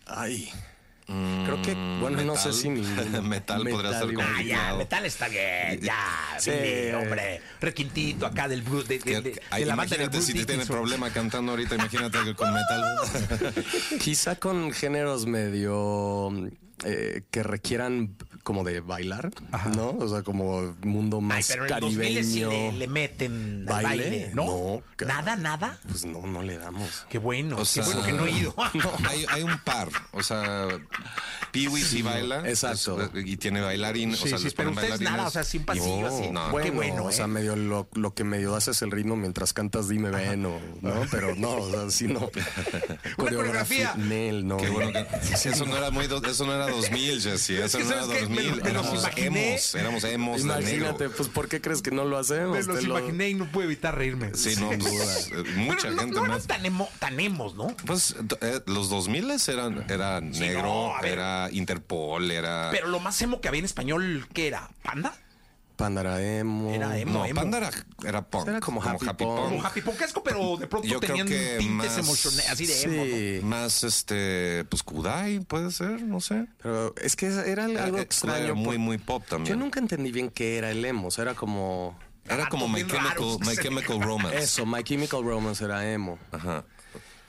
Ay. 0.08 0.50
Creo 1.46 1.62
que, 1.62 1.74
bueno, 2.02 2.22
no 2.24 2.36
sé 2.36 2.52
si. 2.52 2.68
Metal 3.24 3.66
podría 3.66 3.98
ser. 3.98 4.10
Ah, 4.20 4.42
ya, 4.44 4.74
metal 4.74 5.06
está 5.06 5.30
bien, 5.30 5.80
ya, 5.80 6.04
Sí. 6.38 6.52
Hombre. 6.94 7.42
Requintito 7.62 8.26
acá 8.26 8.50
del 8.50 8.62
Bruce, 8.62 8.88
de, 8.90 9.00
de- 9.00 9.22
de- 9.22 9.66
la 9.66 9.76
banda 9.76 9.96
si 10.22 10.34
te 10.34 10.46
tiene 10.46 10.66
problema 10.66 11.10
cantando 11.12 11.54
ahorita, 11.54 11.76
imagínate 11.76 12.18
que 12.26 12.36
con 12.36 12.54
metal. 12.54 12.84
Quizá 14.02 14.36
con 14.36 14.72
géneros 14.74 15.26
medio 15.28 16.30
eh, 16.84 17.22
que 17.32 17.42
requieran 17.42 18.18
como 18.48 18.63
de 18.63 18.80
bailar, 18.80 19.30
¿no? 19.75 19.89
O 19.89 20.08
sea, 20.08 20.24
como 20.24 20.74
mundo 20.82 21.18
Ay, 21.18 21.22
más 21.22 21.48
pero 21.50 21.66
en 21.66 21.74
el 21.74 21.80
2000 21.82 22.24
sí 22.24 22.39
caribeño. 22.39 22.50
le, 22.50 22.72
le 22.77 22.88
meten 22.88 23.66
¿Baile? 23.66 23.84
baile, 23.89 24.32
¿no? 24.34 24.46
No, 24.46 24.84
nada, 25.06 25.36
nada. 25.36 25.77
Pues 25.86 26.06
no, 26.06 26.25
no 26.25 26.42
le 26.42 26.58
damos. 26.58 27.06
Qué 27.10 27.18
bueno, 27.18 27.58
O 27.58 27.63
qué 27.66 27.82
bueno 27.82 28.04
que 28.06 28.13
no 28.13 28.25
he 28.25 28.32
ido. 28.32 28.56
hay, 29.10 29.25
hay 29.32 29.44
un 29.44 29.60
par, 29.66 29.89
o 30.13 30.24
sea, 30.24 30.70
Peewee 31.60 31.82
sí 31.84 32.02
baila. 32.02 32.48
exacto. 32.50 33.02
es- 33.02 33.26
y 33.26 33.38
tiene 33.38 33.62
bailarín, 33.62 34.16
Sí, 34.16 34.24
o 34.24 34.28
sea, 34.28 34.38
sí, 34.38 34.44
les 34.46 34.54
pero 34.54 34.70
ponen 34.72 34.84
ustedes 34.84 35.02
nada, 35.02 35.18
bailarines. 35.18 35.28
o 35.28 35.32
sea, 35.32 35.44
sin 35.44 35.66
pasillo, 35.66 36.02
No, 36.02 36.08
así. 36.08 36.30
no. 36.32 36.46
Qué 36.46 36.52
Bueno, 36.52 36.74
bueno, 36.74 37.06
o 37.06 37.12
sea, 37.12 37.26
¿eh? 37.26 37.28
medio 37.30 37.56
lo, 37.56 37.88
lo 37.94 38.14
que 38.14 38.24
medio 38.24 38.56
haces 38.56 38.82
el 38.82 38.92
ritmo 38.92 39.16
mientras 39.16 39.54
cantas 39.54 39.88
Dime 39.88 40.10
Ven 40.10 40.46
o, 40.46 40.60
¿no? 40.82 40.94
Pero 41.12 41.36
no, 41.36 41.52
o 41.56 41.72
sea, 41.72 41.90
sí 41.92 42.08
no. 42.08 42.30
coreografía. 43.18 43.94
Nel, 43.98 44.48
no. 44.48 44.58
Qué 44.58 44.70
bueno 44.70 44.92
que 44.94 45.50
eso 45.50 45.66
no 45.66 45.78
era 45.78 45.92
muy 45.92 46.06
eso 46.08 46.46
no 46.46 46.54
era 46.54 46.68
2000, 46.70 47.22
Jesse, 47.22 47.50
eso 47.52 47.78
que, 47.78 47.84
no 47.84 47.92
era 47.92 48.02
¿sabes 48.04 48.18
qué? 48.18 48.26
2000, 48.26 48.44
Me- 48.44 48.52
me 48.52 48.58
los 48.58 48.68
éramos 48.70 49.00
imaginé. 49.04 49.50
emos, 49.54 49.76
éramos 49.76 50.04
emos 50.04 50.38
de 50.38 50.44
Imagínate, 50.44 51.04
negro. 51.04 51.12
pues 51.16 51.30
¿por 51.30 51.48
qué 51.48 51.62
crees 51.62 51.82
que 51.82 51.92
no 51.92 52.06
lo 52.06 52.18
hacemos? 52.18 52.58
Me 52.58 52.64
los 52.64 52.80
Te 52.80 52.88
lo- 52.88 52.98
imaginé 53.00 53.30
y 53.30 53.34
no 53.36 53.52
puedo 53.52 53.66
evitar 53.68 53.96
reírme. 53.98 54.32
Sí, 54.34 54.56
no, 54.60 54.70
pues, 54.80 55.30
eh, 55.32 55.44
mucha 55.56 55.90
gente 55.90 56.06
no, 56.08 56.20
eran 56.20 56.28
más. 56.30 56.48
tan, 56.48 56.64
emo- 56.64 56.90
tan 57.00 57.20
emos, 57.20 57.56
¿no? 57.56 57.68
Pues 57.86 58.16
eh, 58.42 58.62
los 58.66 58.90
2000 58.90 59.28
eran 59.48 59.86
era 59.90 60.22
negro, 60.22 60.62
no, 60.64 60.96
a 60.96 61.02
ver. 61.02 61.20
Era 61.48 61.56
Interpol, 61.56 62.30
era 62.32 62.70
Pero 62.72 62.88
lo 62.88 63.00
más 63.00 63.22
emo 63.22 63.42
que 63.42 63.48
había 63.48 63.60
en 63.60 63.66
español, 63.66 64.27
¿qué 64.34 64.48
era? 64.48 64.70
¿Panda? 64.84 65.13
Pandara 65.75 66.20
emo. 66.24 66.72
Era 66.74 66.98
emo. 66.98 67.24
no, 67.27 67.36
Panda 67.36 67.60
era, 67.60 67.70
era 68.04 68.24
punk, 68.27 68.48
Era 68.48 68.60
como 68.60 68.82
happy 68.82 69.06
punk. 69.06 69.18
Como 69.20 69.63
Happy 69.63 69.82
Poncasco, 69.82 70.24
pero 70.24 70.58
de 70.58 70.66
pronto 70.66 70.88
Yo 70.88 71.00
creo 71.00 71.10
tenían 71.18 71.27
que 71.27 71.58
tintes 71.60 71.92
más- 71.92 71.98
emocionales, 72.00 72.50
así 72.50 72.66
de 72.66 73.38
emo. 73.39 73.48
Más 73.48 73.84
este, 73.84 74.66
pues 74.70 74.82
Kudai 74.82 75.39
puede 75.42 75.70
ser, 75.70 76.01
no 76.01 76.20
sé. 76.20 76.48
Pero 76.63 76.96
es 77.00 77.16
que 77.16 77.27
era 77.27 77.66
algo 77.66 77.77
Era- 77.77 78.01
extraño. 78.01 78.44
era 78.44 78.54
muy, 78.56 78.80
muy 78.80 78.98
pop 78.98 79.22
Yo 79.25 79.30
también. 79.30 79.60
nunca 79.60 79.80
entendí 79.80 80.12
bien 80.12 80.32
qué 80.32 80.58
era 80.58 80.72
el 80.72 80.84
emo. 80.84 81.10
O 81.10 81.12
sea, 81.12 81.22
era 81.24 81.36
como... 81.36 81.98
Era 82.25 82.50
como 82.50 82.68
My 82.68 82.80
Chemical, 82.86 83.16
que 83.39 83.46
My 83.48 83.56
Chemical 83.56 84.01
Romance. 84.01 84.38
Eso, 84.39 84.66
My 84.66 84.84
Chemical 84.84 85.24
Romance 85.24 85.63
era 85.63 85.89
emo. 85.92 86.18
Ajá. 86.32 86.66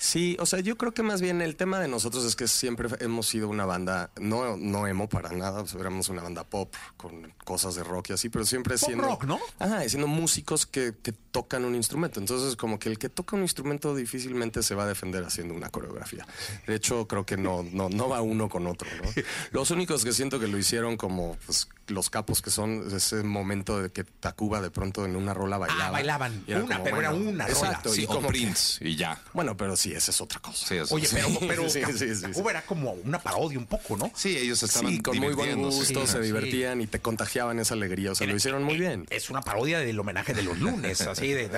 Sí, 0.00 0.36
o 0.38 0.46
sea, 0.46 0.60
yo 0.60 0.78
creo 0.78 0.94
que 0.94 1.02
más 1.02 1.20
bien 1.20 1.42
el 1.42 1.56
tema 1.56 1.80
de 1.80 1.88
nosotros 1.88 2.24
es 2.24 2.36
que 2.36 2.46
siempre 2.46 2.88
hemos 3.00 3.26
sido 3.26 3.48
una 3.48 3.66
banda, 3.66 4.12
no, 4.20 4.56
no 4.56 4.86
emo 4.86 5.08
para 5.08 5.30
nada, 5.32 5.66
sea, 5.66 5.80
éramos 5.80 6.08
una 6.08 6.22
banda 6.22 6.44
pop 6.44 6.72
con 6.96 7.34
cosas 7.44 7.74
de 7.74 7.82
rock 7.82 8.10
y 8.10 8.12
así, 8.12 8.28
pero 8.28 8.46
siempre 8.46 8.76
Pop 8.78 8.86
siendo... 8.86 9.04
rock, 9.04 9.24
¿no? 9.24 9.40
Ajá, 9.58 9.86
siendo 9.88 10.06
músicos 10.06 10.66
que, 10.66 10.94
que 11.02 11.10
tocan 11.10 11.64
un 11.64 11.74
instrumento. 11.74 12.20
Entonces, 12.20 12.54
como 12.54 12.78
que 12.78 12.88
el 12.88 12.98
que 12.98 13.08
toca 13.08 13.34
un 13.34 13.42
instrumento 13.42 13.92
difícilmente 13.94 14.62
se 14.62 14.76
va 14.76 14.84
a 14.84 14.86
defender 14.86 15.24
haciendo 15.24 15.52
una 15.52 15.68
coreografía. 15.68 16.24
De 16.68 16.76
hecho, 16.76 17.08
creo 17.08 17.26
que 17.26 17.36
no, 17.36 17.64
no, 17.64 17.88
no 17.88 18.08
va 18.08 18.22
uno 18.22 18.48
con 18.48 18.68
otro, 18.68 18.88
¿no? 19.02 19.10
Los 19.50 19.72
únicos 19.72 20.04
que 20.04 20.12
siento 20.12 20.38
que 20.38 20.46
lo 20.46 20.58
hicieron 20.58 20.96
como 20.96 21.36
pues, 21.44 21.68
los 21.88 22.10
capos 22.10 22.42
que 22.42 22.50
son 22.50 22.88
ese 22.94 23.22
momento 23.22 23.80
de 23.82 23.90
que 23.90 24.04
Tacuba 24.04 24.60
de 24.60 24.70
pronto 24.70 25.04
en 25.04 25.16
una 25.16 25.34
rola 25.34 25.58
bailaba. 25.58 25.86
Ah, 25.86 25.90
bailaban. 25.90 26.44
Una, 26.48 26.60
como, 26.76 26.84
pero 26.84 27.00
era 27.00 27.10
una 27.12 27.46
rola. 27.46 27.48
Exacto. 27.48 27.90
Sí, 27.90 28.02
y 28.02 28.06
como 28.06 28.20
que- 28.22 28.28
Prince 28.28 28.86
y 28.86 28.96
ya. 28.96 29.20
bueno, 29.32 29.56
pero 29.56 29.76
sí, 29.76 29.92
esa 29.92 30.10
es 30.10 30.20
otra 30.20 30.40
cosa. 30.40 30.66
Sí, 30.66 30.76
eso 30.76 30.94
Oye, 30.94 31.06
sí. 31.06 31.16
pero, 31.16 31.28
pero 31.48 31.68
Sí, 31.68 31.82
sí, 31.84 31.98
sí, 31.98 32.14
sí. 32.14 32.32
Cuba 32.32 32.50
era 32.52 32.62
como 32.62 32.92
una 32.92 33.18
parodia 33.18 33.58
un 33.58 33.66
poco, 33.66 33.96
¿no? 33.96 34.10
Sí, 34.14 34.36
ellos 34.36 34.62
estaban 34.62 34.92
Sí, 34.92 35.00
con 35.02 35.18
muy 35.18 35.34
buen 35.34 35.56
gusto, 35.62 36.00
Sí, 36.02 36.06
se 36.06 36.18
sí. 36.18 36.24
divertían 36.24 36.80
y 36.80 36.86
te 36.86 37.00
contagiaban 37.00 37.58
esa 37.58 37.74
alegría. 37.74 38.12
O 38.12 38.14
sea, 38.14 38.26
lo 38.26 38.36
hicieron 38.36 38.62
muy 38.64 38.78
bien. 38.78 39.06
Es 39.10 39.30
una 39.30 39.40
parodia 39.42 39.78
del 39.78 39.98
homenaje 39.98 40.34
de 40.34 40.42
los 40.42 40.58
lunes, 40.58 41.00
así 41.02 41.32
de. 41.32 41.48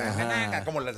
como 0.65 0.81
las- 0.81 0.97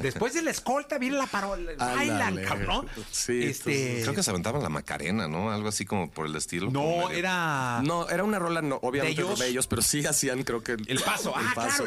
después 0.00 0.34
de 0.34 0.42
la 0.42 0.50
escolta 0.50 0.98
viene 0.98 1.16
la 1.16 1.26
parodia. 1.26 1.74
Bailan, 1.78 2.36
cabrón. 2.44 2.86
Sí, 3.10 3.42
este. 3.44 4.00
Creo 4.02 4.14
que 4.14 4.22
se 4.22 4.30
aventaban 4.30 4.62
la 4.62 4.68
Macarena, 4.68 5.28
¿no? 5.28 5.50
Algo 5.50 5.68
así 5.68 5.84
como 5.84 6.10
por 6.10 6.26
el 6.26 6.36
estilo. 6.36 6.70
no, 6.70 7.10
era. 7.10 7.80
No, 7.84 8.08
era 8.08 8.24
una 8.24 8.38
rola, 8.38 8.51
no, 8.60 8.78
obviamente 8.82 9.22
¿De 9.22 9.28
ellos? 9.28 9.38
de 9.38 9.48
ellos, 9.48 9.66
pero 9.66 9.80
sí 9.80 10.04
hacían, 10.04 10.42
creo 10.42 10.62
que. 10.62 10.72
El 10.72 10.84
el 10.88 11.00
paso, 11.02 11.34
el 11.38 11.54
paso, 11.54 11.84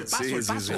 paso. 0.48 0.74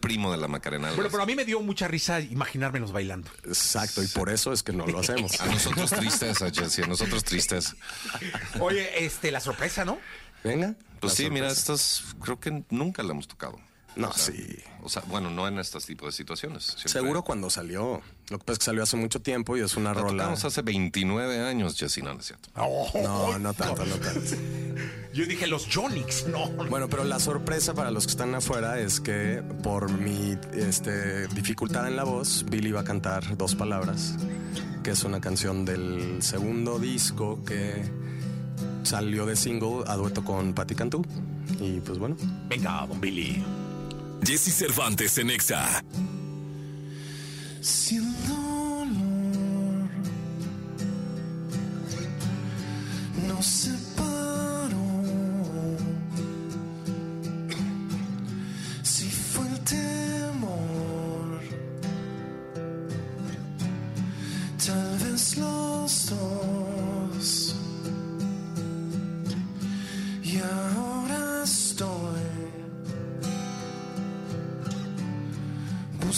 primo 0.00 0.32
de 0.32 0.38
la 0.38 0.48
Macarena. 0.48 0.92
Bueno, 0.92 1.10
pero 1.10 1.22
a 1.22 1.26
mí 1.26 1.34
me 1.34 1.44
dio 1.44 1.60
mucha 1.60 1.86
risa 1.86 2.20
imaginármelos 2.20 2.92
bailando. 2.92 3.30
Exacto, 3.44 4.02
y 4.02 4.08
por 4.08 4.30
eso 4.30 4.52
es 4.52 4.62
que 4.62 4.72
no 4.72 4.86
lo 4.86 4.98
hacemos. 4.98 5.40
A 5.40 5.46
nosotros 5.46 5.90
tristeza, 5.90 6.50
Jesse, 6.50 6.80
a 6.80 6.86
nosotros 6.86 7.22
tristeza. 7.24 7.76
Oye, 8.60 9.04
este, 9.04 9.30
la 9.30 9.40
sorpresa, 9.40 9.84
¿no? 9.84 9.98
Venga. 10.42 10.74
Pues 11.00 11.12
la 11.12 11.16
sí, 11.16 11.30
mira, 11.30 11.48
estas 11.48 12.02
creo 12.22 12.40
que 12.40 12.64
nunca 12.70 13.02
la 13.02 13.12
hemos 13.12 13.28
tocado. 13.28 13.58
No, 13.96 14.08
O 14.10 14.12
sea, 14.12 14.34
sí. 14.34 14.56
O 14.82 14.88
sea, 14.88 15.02
bueno, 15.08 15.30
no 15.30 15.48
en 15.48 15.58
estos 15.58 15.84
tipos 15.86 16.06
de 16.08 16.12
situaciones. 16.12 16.64
Siempre- 16.64 16.88
Seguro 16.92 17.22
cuando 17.22 17.50
salió. 17.50 18.02
Lo 18.28 18.38
que 18.38 18.44
pasa 18.44 18.52
es 18.52 18.58
que 18.60 18.64
salió 18.66 18.82
hace 18.82 18.96
mucho 18.96 19.20
tiempo 19.20 19.56
y 19.56 19.60
es 19.60 19.76
una 19.76 19.94
La 19.94 20.00
rola. 20.00 20.22
tocamos 20.24 20.44
hace 20.44 20.62
29 20.62 21.40
años, 21.48 21.76
Jesse, 21.78 22.02
no, 22.04 22.12
no 22.14 22.20
es 22.20 22.26
cierto. 22.26 22.50
No, 22.54 23.38
no 23.38 23.54
tanto, 23.54 23.84
no 23.86 23.96
tanto. 23.96 24.20
Yo 25.14 25.24
dije 25.26 25.46
los 25.46 25.66
Jonix, 25.74 26.26
no. 26.28 26.48
Bueno, 26.68 26.88
pero 26.88 27.04
la 27.04 27.18
sorpresa 27.18 27.72
para 27.74 27.90
los 27.90 28.04
que 28.06 28.10
están 28.10 28.34
afuera 28.34 28.78
es 28.78 29.00
que 29.00 29.42
por 29.62 29.90
mi 29.90 30.36
este, 30.52 31.26
dificultad 31.28 31.88
en 31.88 31.96
la 31.96 32.04
voz, 32.04 32.44
Billy 32.48 32.70
va 32.72 32.82
a 32.82 32.84
cantar 32.84 33.36
dos 33.36 33.54
palabras, 33.54 34.14
que 34.84 34.90
es 34.90 35.02
una 35.04 35.20
canción 35.20 35.64
del 35.64 36.22
segundo 36.22 36.78
disco 36.78 37.42
que 37.44 37.82
salió 38.82 39.24
de 39.26 39.36
single 39.36 39.84
a 39.86 39.94
dueto 39.96 40.22
con 40.24 40.52
Patti 40.54 40.74
Cantú. 40.74 41.04
Y 41.60 41.80
pues 41.80 41.98
bueno, 41.98 42.16
Venga, 42.48 42.86
don 42.86 43.00
Billy. 43.00 43.42
Jesse 44.22 44.50
Cervantes 44.50 45.18
en 45.18 45.28
Exa. 45.30 45.82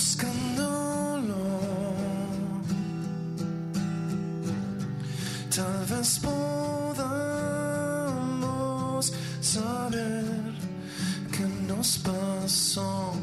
Buscándolo. 0.08 1.36
Tal 5.54 5.84
vez 5.86 6.18
podamos 6.20 7.52
saber 9.42 10.24
qué 11.30 11.46
nos 11.66 11.98
pasó. 11.98 13.17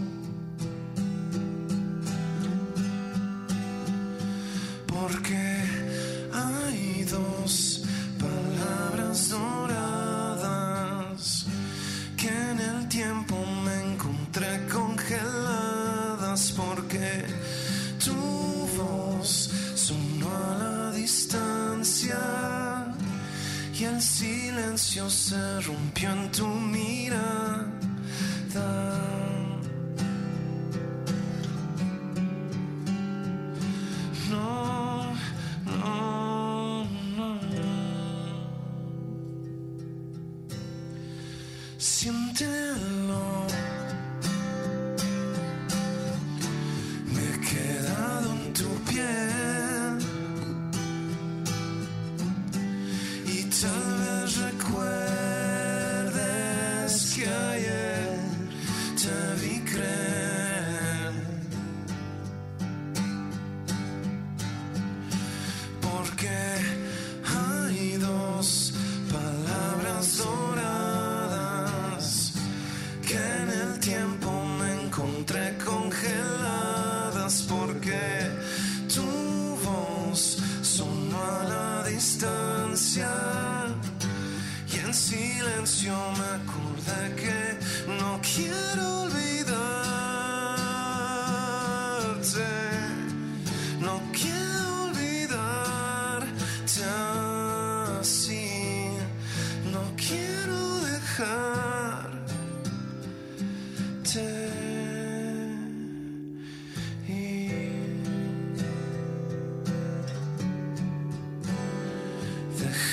Rompió 25.61 26.11
en 26.11 26.31
tu 26.31 26.54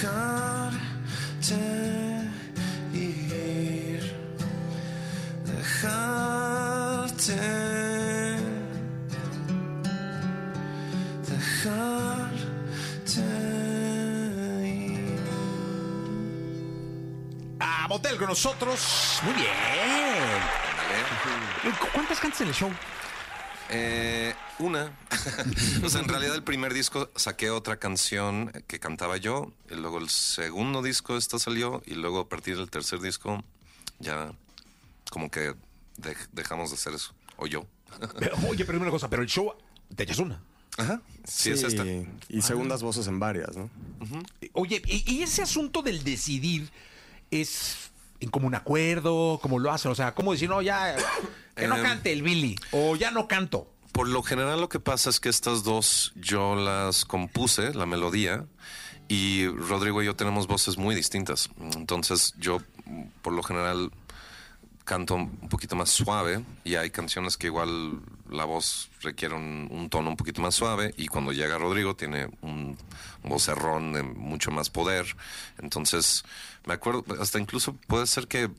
Dejarte 0.03 1.55
ir. 2.93 4.03
Dejarte. 5.47 7.39
Dejarte 11.93 13.21
ir. 14.65 15.19
A 17.61 17.87
Motel 17.89 18.17
con 18.17 18.29
nosotros. 18.29 19.21
Muy 19.23 19.35
bien. 19.35 19.49
Cu- 21.79 21.87
¿Cuántas 21.93 22.19
cantas 22.19 22.41
en 22.41 22.49
el 22.49 22.55
show? 22.55 22.71
Eh, 23.69 24.35
una. 24.62 24.97
o 25.85 25.88
sea, 25.88 26.00
en 26.00 26.09
realidad 26.09 26.35
el 26.35 26.42
primer 26.42 26.73
disco 26.75 27.11
saqué 27.16 27.50
otra 27.50 27.78
canción 27.78 28.50
que 28.66 28.78
cantaba 28.81 29.16
yo, 29.16 29.52
y 29.71 29.75
luego 29.75 29.99
el 29.99 30.09
segundo 30.09 30.83
disco 30.83 31.16
esta 31.16 31.38
salió, 31.38 31.83
y 31.87 31.95
luego 31.95 32.21
a 32.21 32.28
partir 32.28 32.57
del 32.57 32.71
tercer 32.71 33.00
disco 33.00 33.42
ya 33.99 34.33
como 35.11 35.31
que 35.31 35.52
dej- 35.99 36.28
dejamos 36.33 36.71
de 36.71 36.76
hacer 36.76 36.95
eso. 36.95 37.12
O 37.37 37.47
yo. 37.47 37.66
Pero, 38.19 38.37
oye, 38.49 38.64
pero 38.64 38.81
una 38.81 38.90
cosa, 38.90 39.09
pero 39.11 39.23
el 39.23 39.28
show 39.28 39.52
te 39.94 40.05
echas 40.05 40.18
una. 40.18 40.42
Ajá. 40.79 41.03
Sí, 41.25 41.51
es 41.51 41.62
esta. 41.62 41.85
Y 42.29 42.40
segundas 42.42 42.83
voces 42.83 43.07
en 43.07 43.20
varias, 43.20 43.55
¿no? 43.57 43.68
Oye, 44.55 44.81
y, 44.87 45.12
y 45.18 45.22
ese 45.22 45.42
asunto 45.42 45.83
del 45.83 46.03
decidir 46.03 46.70
es 47.31 47.90
en 48.20 48.31
común 48.31 48.55
acuerdo, 48.55 49.38
como 49.42 49.59
lo 49.59 49.70
hacen, 49.70 49.90
o 49.90 49.94
sea, 49.94 50.14
¿cómo 50.14 50.33
decir, 50.33 50.48
no, 50.48 50.62
ya, 50.62 50.96
que 51.57 51.66
no 51.66 51.77
Em. 51.77 51.83
cante 51.83 52.12
el 52.12 52.22
Billy, 52.22 52.57
o 52.70 52.96
ya 52.96 53.11
no 53.11 53.27
canto? 53.29 53.70
Por 53.92 54.09
lo 54.09 54.22
general 54.22 54.61
lo 54.61 54.68
que 54.68 54.81
pasa 54.81 55.11
es 55.11 55.20
que 55.20 55.28
estas 55.28 55.64
dos 55.64 56.12
yo 56.16 56.57
las 56.57 57.05
compuse, 57.05 57.74
la 57.74 57.87
melodía, 57.87 58.46
y 59.09 59.46
Rodrigo 59.48 60.02
y 60.02 60.07
yo 60.07 60.16
tenemos 60.16 60.46
voces 60.46 60.78
muy 60.78 60.94
distintas. 60.94 61.50
Entonces 61.76 62.35
yo 62.38 62.59
por 63.20 63.35
lo 63.35 63.42
general 63.42 63.90
canto 64.85 65.14
un 65.14 65.48
poquito 65.48 65.76
más 65.76 65.90
suave 65.90 66.44
y 66.64 66.74
hay 66.74 66.90
canciones 66.90 67.37
que 67.37 67.46
igual 67.46 68.00
la 68.28 68.44
voz 68.44 68.90
requiere 69.02 69.35
un, 69.35 69.88
tono 69.90 70.11
un 70.11 70.16
poquito 70.16 70.40
más 70.40 70.55
suave 70.55 70.94
y 70.96 71.07
cuando 71.07 71.33
llega 71.33 71.59
Rodrigo 71.59 71.94
tiene 71.94 72.28
un, 72.40 72.76
vocerrón 73.22 73.92
de 73.92 74.02
mucho 74.02 74.50
más 74.50 74.70
poder. 74.70 75.07
Entonces 75.59 76.24
me 76.66 76.74
acuerdo, 76.74 77.05
hasta 77.20 77.38
incluso 77.38 77.74
puede 77.87 78.07
ser 78.07 78.26
que 78.26 78.50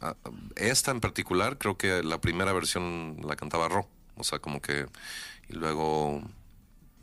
ah, 0.00 0.14
esta 0.56 0.92
en 0.92 1.00
particular, 1.00 1.58
creo 1.58 1.76
que 1.76 2.02
la 2.02 2.20
primera 2.20 2.52
versión 2.52 3.18
la 3.24 3.36
cantaba 3.36 3.68
Ro. 3.68 3.88
O 4.18 4.24
sea, 4.24 4.38
como 4.38 4.60
que. 4.60 4.86
Y 5.48 5.54
luego. 5.54 6.22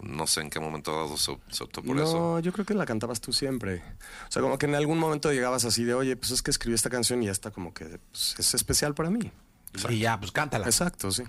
No 0.03 0.27
sé 0.27 0.41
en 0.41 0.49
qué 0.49 0.59
momento 0.59 0.91
dado 0.91 1.17
se, 1.17 1.37
se 1.49 1.63
optó 1.63 1.81
por 1.81 1.95
no, 1.95 2.03
eso. 2.03 2.39
yo 2.41 2.51
creo 2.51 2.65
que 2.65 2.73
la 2.73 2.85
cantabas 2.85 3.21
tú 3.21 3.31
siempre. 3.31 3.81
O 4.27 4.31
sea, 4.31 4.41
como 4.41 4.57
que 4.57 4.65
en 4.65 4.75
algún 4.75 4.99
momento 4.99 5.31
llegabas 5.31 5.63
así 5.63 5.85
de, 5.85 5.93
oye, 5.93 6.17
pues 6.17 6.31
es 6.31 6.41
que 6.41 6.51
escribí 6.51 6.75
esta 6.75 6.89
canción 6.89 7.23
y 7.23 7.29
esta 7.29 7.49
como 7.49 7.73
que 7.73 7.99
pues, 8.11 8.35
es 8.37 8.53
especial 8.55 8.93
para 8.93 9.09
mí. 9.09 9.31
Y 9.89 9.99
ya, 9.99 10.19
pues 10.19 10.33
cántala. 10.33 10.65
Exacto, 10.65 11.11
sí. 11.11 11.23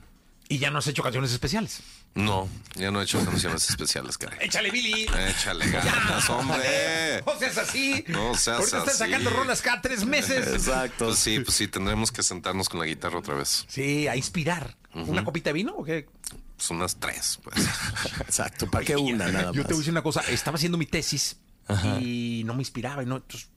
Y 0.49 0.59
ya 0.59 0.71
no 0.71 0.79
has 0.79 0.87
hecho 0.89 1.03
canciones 1.05 1.31
especiales. 1.33 1.81
No, 2.15 2.49
ya 2.75 2.91
no 2.91 3.01
he 3.01 3.05
hecho 3.05 3.25
canciones 3.25 3.69
especiales, 3.69 4.17
caray. 4.19 4.39
Échale, 4.41 4.71
Billy. 4.71 5.07
Échale 5.29 5.71
ganas, 5.71 6.29
hombre. 6.31 7.23
No 7.27 7.39
seas 7.39 7.59
así. 7.59 8.05
No 8.09 8.35
seas 8.35 8.59
Ahorita 8.59 8.79
estás 8.79 9.01
así. 9.01 9.11
sacando 9.11 9.31
rolas 9.31 9.61
cada 9.63 9.81
tres 9.81 10.05
meses. 10.05 10.47
Exacto. 10.49 11.07
Pues 11.07 11.19
sí, 11.19 11.39
pues 11.41 11.57
sí, 11.57 11.69
tendremos 11.69 12.11
que 12.11 12.23
sentarnos 12.23 12.69
con 12.69 12.81
la 12.81 12.87
guitarra 12.87 13.19
otra 13.19 13.35
vez. 13.35 13.65
Sí, 13.69 14.09
a 14.09 14.17
inspirar. 14.17 14.77
¿Una 15.05 15.25
copita 15.25 15.51
de 15.51 15.55
vino 15.55 15.75
o 15.77 15.85
qué? 15.85 16.07
Pues 16.57 16.71
unas 16.71 16.97
tres, 16.97 17.39
pues. 17.43 17.57
Exacto. 18.21 18.71
¿Para 18.71 18.85
qué 18.85 18.97
una 18.97 19.29
nada 19.29 19.53
Yo 19.53 19.63
más? 19.63 19.67
te 19.67 19.75
voy 19.75 19.75
a 19.75 19.79
decir 19.79 19.93
una 19.93 20.03
cosa. 20.03 20.23
Estaba 20.29 20.57
haciendo 20.57 20.79
mi 20.79 20.87
tesis 20.87 21.37
y 22.01 22.43
no 22.47 22.55
me 22.55 22.61
inspiraba. 22.61 23.03
Y 23.03 23.07
no, 23.07 23.17
entonces, 23.17 23.51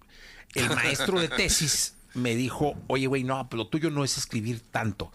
el 0.56 0.70
maestro 0.70 1.20
de 1.20 1.30
tesis 1.30 1.96
me 2.14 2.36
dijo, 2.36 2.76
oye, 2.88 3.08
güey, 3.08 3.24
no, 3.24 3.48
pero 3.50 3.64
lo 3.64 3.70
tuyo 3.70 3.90
no 3.90 4.04
es 4.04 4.18
escribir 4.18 4.62
tanto. 4.72 5.12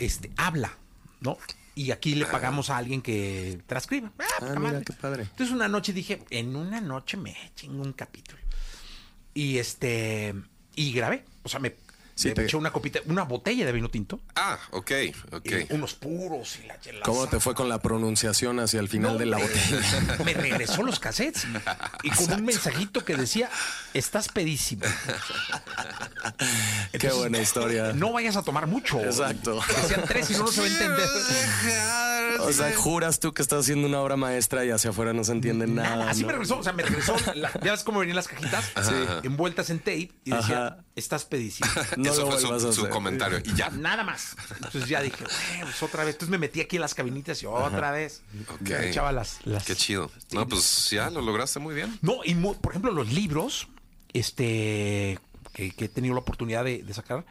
Este, 0.00 0.30
habla, 0.36 0.76
¿no? 1.20 1.38
Y 1.74 1.90
aquí 1.90 2.14
le 2.14 2.26
pagamos 2.26 2.68
a 2.68 2.76
alguien 2.76 3.00
que 3.00 3.62
transcriba. 3.66 4.12
Ah, 4.18 4.24
mira, 4.40 4.60
madre. 4.60 4.84
qué 4.84 4.92
padre. 4.92 5.22
Entonces 5.22 5.54
una 5.54 5.68
noche 5.68 5.92
dije, 5.92 6.22
en 6.30 6.54
una 6.54 6.80
noche 6.80 7.16
me 7.16 7.34
chingo 7.54 7.82
un 7.82 7.92
capítulo. 7.92 8.38
Y 9.32 9.58
este, 9.58 10.34
y 10.74 10.92
grabé. 10.92 11.24
O 11.44 11.48
sea, 11.48 11.60
me, 11.60 11.74
Sí, 12.14 12.28
me 12.28 12.34
te- 12.34 12.44
eché 12.44 12.56
una 12.56 12.70
copita, 12.72 13.00
una 13.06 13.22
botella 13.22 13.64
de 13.64 13.72
vino 13.72 13.88
tinto. 13.88 14.20
Ah, 14.36 14.58
ok, 14.70 14.90
ok. 15.32 15.46
y 15.70 15.72
unos 15.74 15.94
puros 15.94 16.58
y 16.62 16.66
la, 16.66 16.74
la 16.92 17.00
¿Cómo 17.04 17.26
te 17.26 17.40
fue 17.40 17.54
con 17.54 17.68
la 17.68 17.78
pronunciación 17.80 18.60
hacia 18.60 18.80
el 18.80 18.88
final 18.88 19.14
no, 19.14 19.18
de 19.18 19.26
la 19.26 19.38
botella? 19.38 20.18
Me 20.24 20.34
regresó 20.34 20.82
los 20.82 20.98
cassettes 21.00 21.46
y 22.02 22.10
con 22.10 22.32
un 22.32 22.44
mensajito 22.44 23.04
que 23.04 23.16
decía, 23.16 23.48
estás 23.94 24.28
pedísimo. 24.28 24.82
Qué 26.98 27.10
buena 27.10 27.38
historia. 27.40 27.92
No 27.92 28.12
vayas 28.12 28.36
a 28.36 28.42
tomar 28.42 28.66
mucho. 28.66 29.00
Exacto. 29.00 29.60
Decían 29.82 30.02
tres 30.06 30.30
y 30.30 30.34
no, 30.34 30.40
no 30.40 30.48
se 30.52 30.60
va 30.60 30.66
a 30.66 30.70
entender. 30.70 31.08
O 32.40 32.50
sea, 32.52 32.74
juras 32.74 33.20
tú 33.20 33.32
que 33.34 33.42
estás 33.42 33.60
haciendo 33.60 33.86
una 33.86 34.00
obra 34.00 34.16
maestra 34.16 34.64
y 34.64 34.70
hacia 34.70 34.90
afuera 34.90 35.12
no 35.12 35.22
se 35.22 35.32
entiende 35.32 35.66
nada. 35.66 35.96
Nada, 35.96 36.10
así 36.10 36.22
¿no? 36.22 36.28
me 36.28 36.32
regresó. 36.32 36.58
O 36.58 36.62
sea, 36.62 36.72
me 36.72 36.82
regresó. 36.82 37.14
la- 37.34 37.52
ya 37.62 37.72
ves 37.72 37.84
cómo 37.84 38.00
venían 38.00 38.16
las 38.16 38.26
cajitas 38.26 38.64
envueltas 39.22 39.68
en 39.70 39.78
tape 39.78 40.10
y 40.24 40.30
decía, 40.30 40.66
Ajá. 40.68 40.78
Estás 40.96 41.24
pedísimo. 41.24 41.68
No 41.96 42.12
Eso 42.12 42.22
lo 42.22 42.30
fue 42.32 42.40
su, 42.40 42.52
a 42.52 42.60
su 42.60 42.68
hacer. 42.68 42.88
comentario. 42.90 43.38
Y 43.44 43.54
ya. 43.54 43.70
Nada 43.70 44.02
más. 44.04 44.36
Entonces 44.54 44.88
ya 44.88 45.00
dije, 45.00 45.24
"Güey, 45.24 45.62
pues 45.62 45.82
otra 45.82 46.04
vez. 46.04 46.14
Entonces 46.14 46.30
me 46.30 46.38
metí 46.38 46.60
aquí 46.60 46.76
en 46.76 46.82
las 46.82 46.94
cabinitas 46.94 47.42
y 47.42 47.46
otra 47.46 47.90
vez. 47.90 48.22
Ok. 48.48 48.60
Me 48.62 48.88
echaba 48.90 49.12
las, 49.12 49.38
las- 49.44 49.64
Qué 49.64 49.74
chido. 49.76 50.10
No, 50.32 50.46
pues 50.48 50.90
ya 50.90 51.10
lo 51.10 51.20
lograste 51.22 51.58
muy 51.58 51.74
bien. 51.74 51.98
No, 52.02 52.20
y 52.24 52.34
por 52.34 52.72
ejemplo, 52.72 52.92
los 52.92 53.10
libros, 53.12 53.68
este, 54.12 55.18
que, 55.52 55.70
que 55.72 55.84
he 55.86 55.88
tenido 55.88 56.14
la 56.14 56.20
oportunidad 56.20 56.64
de, 56.64 56.82
de 56.82 56.94
sacar, 56.94 57.24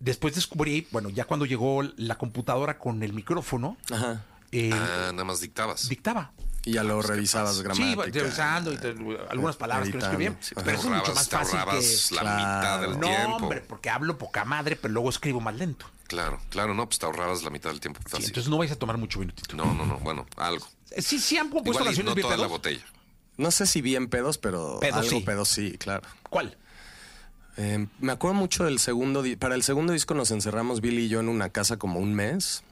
después 0.00 0.34
descubrí, 0.34 0.86
bueno, 0.90 1.08
ya 1.10 1.24
cuando 1.24 1.46
llegó 1.46 1.82
la 1.96 2.16
computadora 2.16 2.78
con 2.78 3.02
el 3.02 3.12
micrófono, 3.12 3.76
Ajá. 3.90 4.24
eh, 4.52 4.70
Ah, 4.72 5.10
nada 5.12 5.24
más 5.24 5.40
dictabas. 5.40 5.88
dictaba. 5.88 6.32
Y 6.64 6.72
ya 6.72 6.82
lo 6.82 7.00
revisabas 7.00 7.56
Sí, 7.56 7.62
gramática. 7.62 8.02
revisando 8.20 8.72
y 8.72 8.76
te- 8.76 8.94
algunas 9.30 9.56
palabras 9.56 9.88
que 9.88 9.94
no 9.94 10.00
escribí 10.00 10.18
bien. 10.24 10.32
Editando. 10.34 10.46
Sí, 10.46 10.54
pero 10.56 10.70
eso 10.78 10.88
es 10.94 10.98
mucho 11.00 11.14
más 11.14 11.28
te 11.28 11.36
fácil 11.36 11.58
ahorrabas 11.58 12.06
que... 12.08 12.14
la 12.16 12.20
Claro. 12.20 12.36
mitad 12.38 12.80
del 12.80 13.00
No, 13.00 13.06
tiempo. 13.06 13.36
hombre, 13.36 13.60
porque 13.66 13.90
hablo 13.90 14.18
poca 14.18 14.44
madre, 14.44 14.76
pero 14.76 14.92
luego 14.92 15.08
escribo 15.08 15.40
más 15.40 15.54
lento. 15.56 15.86
Claro, 16.08 16.40
claro, 16.50 16.74
no, 16.74 16.86
pues 16.86 16.98
te 16.98 17.06
ahorrabas 17.06 17.42
la 17.42 17.50
mitad 17.50 17.70
del 17.70 17.80
tiempo. 17.80 18.00
Sí, 18.04 18.10
Fácil. 18.10 18.26
entonces 18.26 18.50
no 18.50 18.58
vais 18.58 18.72
a 18.72 18.76
tomar 18.76 18.98
mucho 18.98 19.18
minutito. 19.18 19.56
No, 19.56 19.72
no, 19.74 19.86
no, 19.86 19.98
bueno, 19.98 20.26
algo. 20.36 20.66
Sí, 20.98 21.18
sí 21.20 21.36
han 21.38 21.48
puesto 21.50 21.70
Igual 21.70 21.84
canciones 21.84 22.10
no 22.10 22.14
bien 22.14 22.24
toda 22.26 22.36
la 22.36 22.42
pedos? 22.44 22.50
botella. 22.52 22.84
No 23.36 23.50
sé 23.50 23.66
si 23.66 23.80
bien 23.82 24.08
pedos, 24.08 24.36
pero 24.38 24.78
Pedos 24.80 24.96
algo 24.98 25.10
sí. 25.10 25.20
pedos 25.20 25.48
sí, 25.48 25.78
claro. 25.78 26.02
¿Cuál? 26.28 26.56
Eh, 27.56 27.86
me 28.00 28.12
acuerdo 28.12 28.34
mucho 28.34 28.64
del 28.64 28.78
segundo. 28.78 29.22
Para 29.38 29.54
el 29.54 29.62
segundo 29.62 29.92
disco 29.92 30.14
nos 30.14 30.30
encerramos 30.32 30.80
Billy 30.80 31.04
y 31.04 31.08
yo 31.08 31.20
en 31.20 31.28
una 31.28 31.50
casa 31.50 31.76
como 31.76 32.00
un 32.00 32.14
mes 32.14 32.62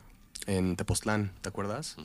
en 0.46 0.76
Tepoztlán, 0.76 1.32
¿te 1.40 1.48
acuerdas? 1.48 1.96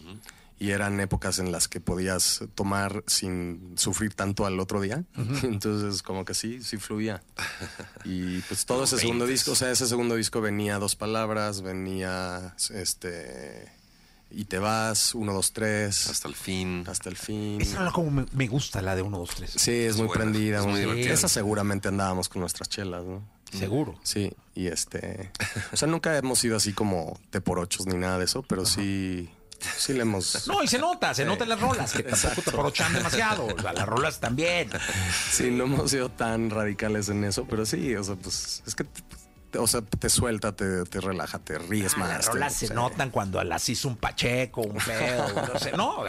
Y 0.61 0.69
eran 0.69 0.99
épocas 0.99 1.39
en 1.39 1.51
las 1.51 1.67
que 1.67 1.81
podías 1.81 2.41
tomar 2.53 3.03
sin 3.07 3.73
sufrir 3.77 4.13
tanto 4.13 4.45
al 4.45 4.59
otro 4.59 4.79
día. 4.79 5.03
Entonces, 5.43 6.03
como 6.03 6.23
que 6.23 6.35
sí, 6.35 6.61
sí 6.61 6.77
fluía. 6.77 7.23
Y 8.05 8.39
pues 8.41 8.65
todo 8.67 8.83
ese 8.83 8.97
segundo 8.99 9.25
disco, 9.25 9.53
o 9.53 9.55
sea, 9.55 9.71
ese 9.71 9.87
segundo 9.87 10.15
disco 10.15 10.39
venía 10.39 10.77
dos 10.77 10.95
palabras, 10.95 11.61
venía 11.63 12.53
este 12.73 13.71
y 14.29 14.45
te 14.45 14.59
vas, 14.59 15.13
uno, 15.15 15.33
dos, 15.33 15.51
tres, 15.51 16.07
Hasta 16.07 16.27
el 16.27 16.35
fin. 16.35 16.83
hasta 16.87 17.09
el 17.09 17.17
fin. 17.17 17.59
Esa 17.59 17.81
era 17.81 17.91
como 17.91 18.11
me, 18.11 18.25
me 18.31 18.47
gusta, 18.47 18.81
la 18.81 18.95
de 18.95 19.01
1, 19.01 19.17
2, 19.17 19.29
3. 19.35 19.51
Sí, 19.57 19.71
es 19.71 19.97
muy 19.97 20.07
buena, 20.07 20.21
prendida. 20.23 20.59
es 20.59 20.63
muy 20.63 20.71
muy- 20.73 20.81
divertida. 20.81 21.13
Esa 21.13 21.27
seguramente 21.27 21.87
andábamos 21.89 22.29
con 22.29 22.39
nuestras 22.39 22.69
chelas, 22.69 23.03
¿no? 23.03 23.21
Seguro. 23.51 23.99
Sí, 24.03 24.31
y 24.55 24.67
este. 24.67 25.31
O 25.73 25.75
sea, 25.77 25.87
nunca 25.89 26.15
hemos 26.17 26.39
sido 26.39 26.55
así 26.55 26.71
como 26.71 27.19
de 27.31 27.41
por 27.41 27.59
ochos 27.59 27.85
ni 27.87 27.95
nada 27.95 28.17
de 28.19 28.25
eso, 28.25 28.43
pero 28.43 28.65
sí. 28.65 29.29
Sí 29.77 29.93
le 29.93 30.01
hemos. 30.01 30.47
No, 30.47 30.63
y 30.63 30.67
se 30.67 30.77
nota, 30.79 31.13
se 31.13 31.25
nota 31.25 31.43
en 31.43 31.49
las 31.49 31.59
rolas, 31.59 31.93
que 31.93 32.03
tampoco 32.03 32.41
te 32.41 32.51
porochan 32.51 32.93
demasiado. 32.93 33.45
O 33.47 33.59
sea, 33.61 33.73
las 33.73 33.85
rolas 33.87 34.19
también. 34.19 34.69
Sí, 35.31 35.51
no 35.51 35.63
hemos 35.65 35.91
sido 35.91 36.09
tan 36.09 36.49
radicales 36.49 37.09
en 37.09 37.23
eso, 37.23 37.45
pero 37.49 37.65
sí, 37.65 37.95
o 37.95 38.03
sea, 38.03 38.15
pues 38.15 38.63
es 38.65 38.75
que. 38.75 38.83
te- 38.83 39.01
o 39.57 39.67
sea, 39.67 39.81
te 39.81 40.09
suelta, 40.09 40.55
te, 40.55 40.83
te 40.85 41.01
relaja, 41.01 41.37
te 41.39 41.57
ríes 41.57 41.93
Ah, 41.95 41.99
más. 41.99 42.09
las 42.09 42.25
rolas 42.27 42.53
se 42.55 42.67
sí. 42.69 42.73
notan 42.73 43.09
cuando 43.09 43.43
las 43.43 43.67
hizo 43.67 43.89
un 43.89 43.97
Pacheco, 43.97 44.61
un 44.61 44.77
pedo, 44.77 45.27
no 45.53 45.59
sé. 45.59 45.73
No, 45.73 46.05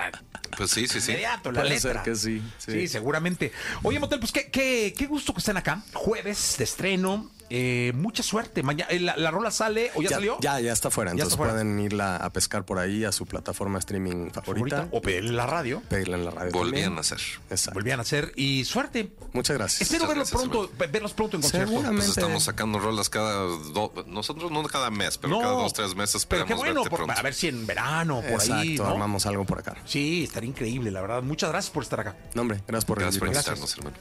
Pues 0.57 0.71
sí, 0.71 0.87
sí, 0.87 1.01
sí. 1.01 1.11
inmediato, 1.11 1.51
la 1.51 1.63
Puede 1.63 1.75
letra. 1.75 1.93
ser 1.95 2.03
que 2.05 2.15
sí, 2.15 2.41
sí. 2.59 2.71
sí. 2.73 2.87
seguramente. 2.89 3.51
Oye, 3.83 3.99
Motel, 3.99 4.21
pues 4.21 4.31
qué, 4.31 4.49
qué, 4.49 4.95
qué 4.97 5.07
gusto 5.09 5.33
que 5.35 5.41
estén 5.41 5.57
acá. 5.57 5.83
Jueves 5.93 6.55
de 6.57 6.63
estreno. 6.65 7.33
Eh, 7.55 7.93
mucha 7.95 8.23
suerte. 8.23 8.63
Mañana, 8.63 8.91
eh, 8.91 8.99
la, 8.99 9.15
la 9.15 9.31
rola 9.31 9.51
sale 9.51 9.91
o 9.95 10.01
ya, 10.01 10.09
Ya, 10.09 10.17
salió? 10.17 10.39
ya, 10.41 10.59
ya 10.59 10.73
está 10.73 10.91
fuera. 10.91 11.11
Ya 11.11 11.13
Entonces 11.13 11.33
está 11.35 11.37
fuera. 11.37 11.53
pueden 11.53 11.79
irla 11.81 12.17
a 12.17 12.33
pescar 12.33 12.65
por 12.65 12.79
ahí 12.79 13.05
a 13.05 13.13
su 13.13 13.27
plataforma 13.27 13.79
streaming 13.79 14.31
favorita. 14.31 14.89
O 14.91 15.03
pedirle 15.03 15.29
en 15.31 15.37
la 15.37 15.47
radio. 15.47 15.83
Pedirla 15.89 16.17
en 16.17 16.25
la 16.25 16.31
radio. 16.31 16.51
Volvían 16.51 16.85
también. 16.85 16.97
a 16.97 17.01
hacer. 17.03 17.19
Exacto. 17.51 17.75
Volvían 17.79 17.99
a 17.99 18.03
hacer. 18.03 18.33
Y 18.37 18.65
suerte. 18.65 19.13
Muchas 19.35 19.59
gracias. 19.59 19.83
Espero 19.83 20.05
Muchas 20.05 20.09
verlos 20.17 20.31
gracias, 20.31 20.51
pronto, 20.51 20.73
ve- 20.79 20.87
verlos 20.87 21.13
pronto 21.13 21.37
en 21.37 21.43
concierto. 21.43 21.69
Seguramente. 21.69 22.07
Pues 22.07 22.17
estamos 22.17 22.43
sacando 22.45 22.79
rolas 22.79 23.11
cada 23.11 23.35
dos, 23.43 23.91
nosotros 24.07 24.51
no 24.51 24.63
cada 24.63 24.91
mes, 24.91 25.19
pero 25.19 25.39
cada 25.39 25.53
dos, 25.53 25.75
tres 25.75 25.95
meses 25.95 26.25
Pero 26.25 26.47
qué 26.47 26.55
bueno, 26.55 26.85
por- 26.85 27.11
a 27.11 27.21
ver 27.23 27.35
si 27.35 27.49
en 27.49 27.67
verano, 27.67 28.23
por 28.23 28.31
Exacto, 28.31 28.55
ahí. 28.55 28.77
¿no? 28.79 28.87
armamos 28.87 29.27
algo 29.27 29.45
por 29.45 29.59
acá. 29.59 29.77
Sí, 29.85 30.25
estaría 30.25 30.49
increíble, 30.49 30.91
la 30.91 31.03
verdad. 31.03 31.23
Muchas 31.23 31.51
gracias 31.51 31.71
por 31.71 31.83
estar 31.83 32.01
acá. 32.01 32.17
No, 32.35 32.41
hombre, 32.43 32.63
gracias 32.67 32.87
por 32.87 32.99
Gracias 32.99 33.19
por 33.19 33.29
invitarnos, 33.29 33.77
hermano. 33.77 33.97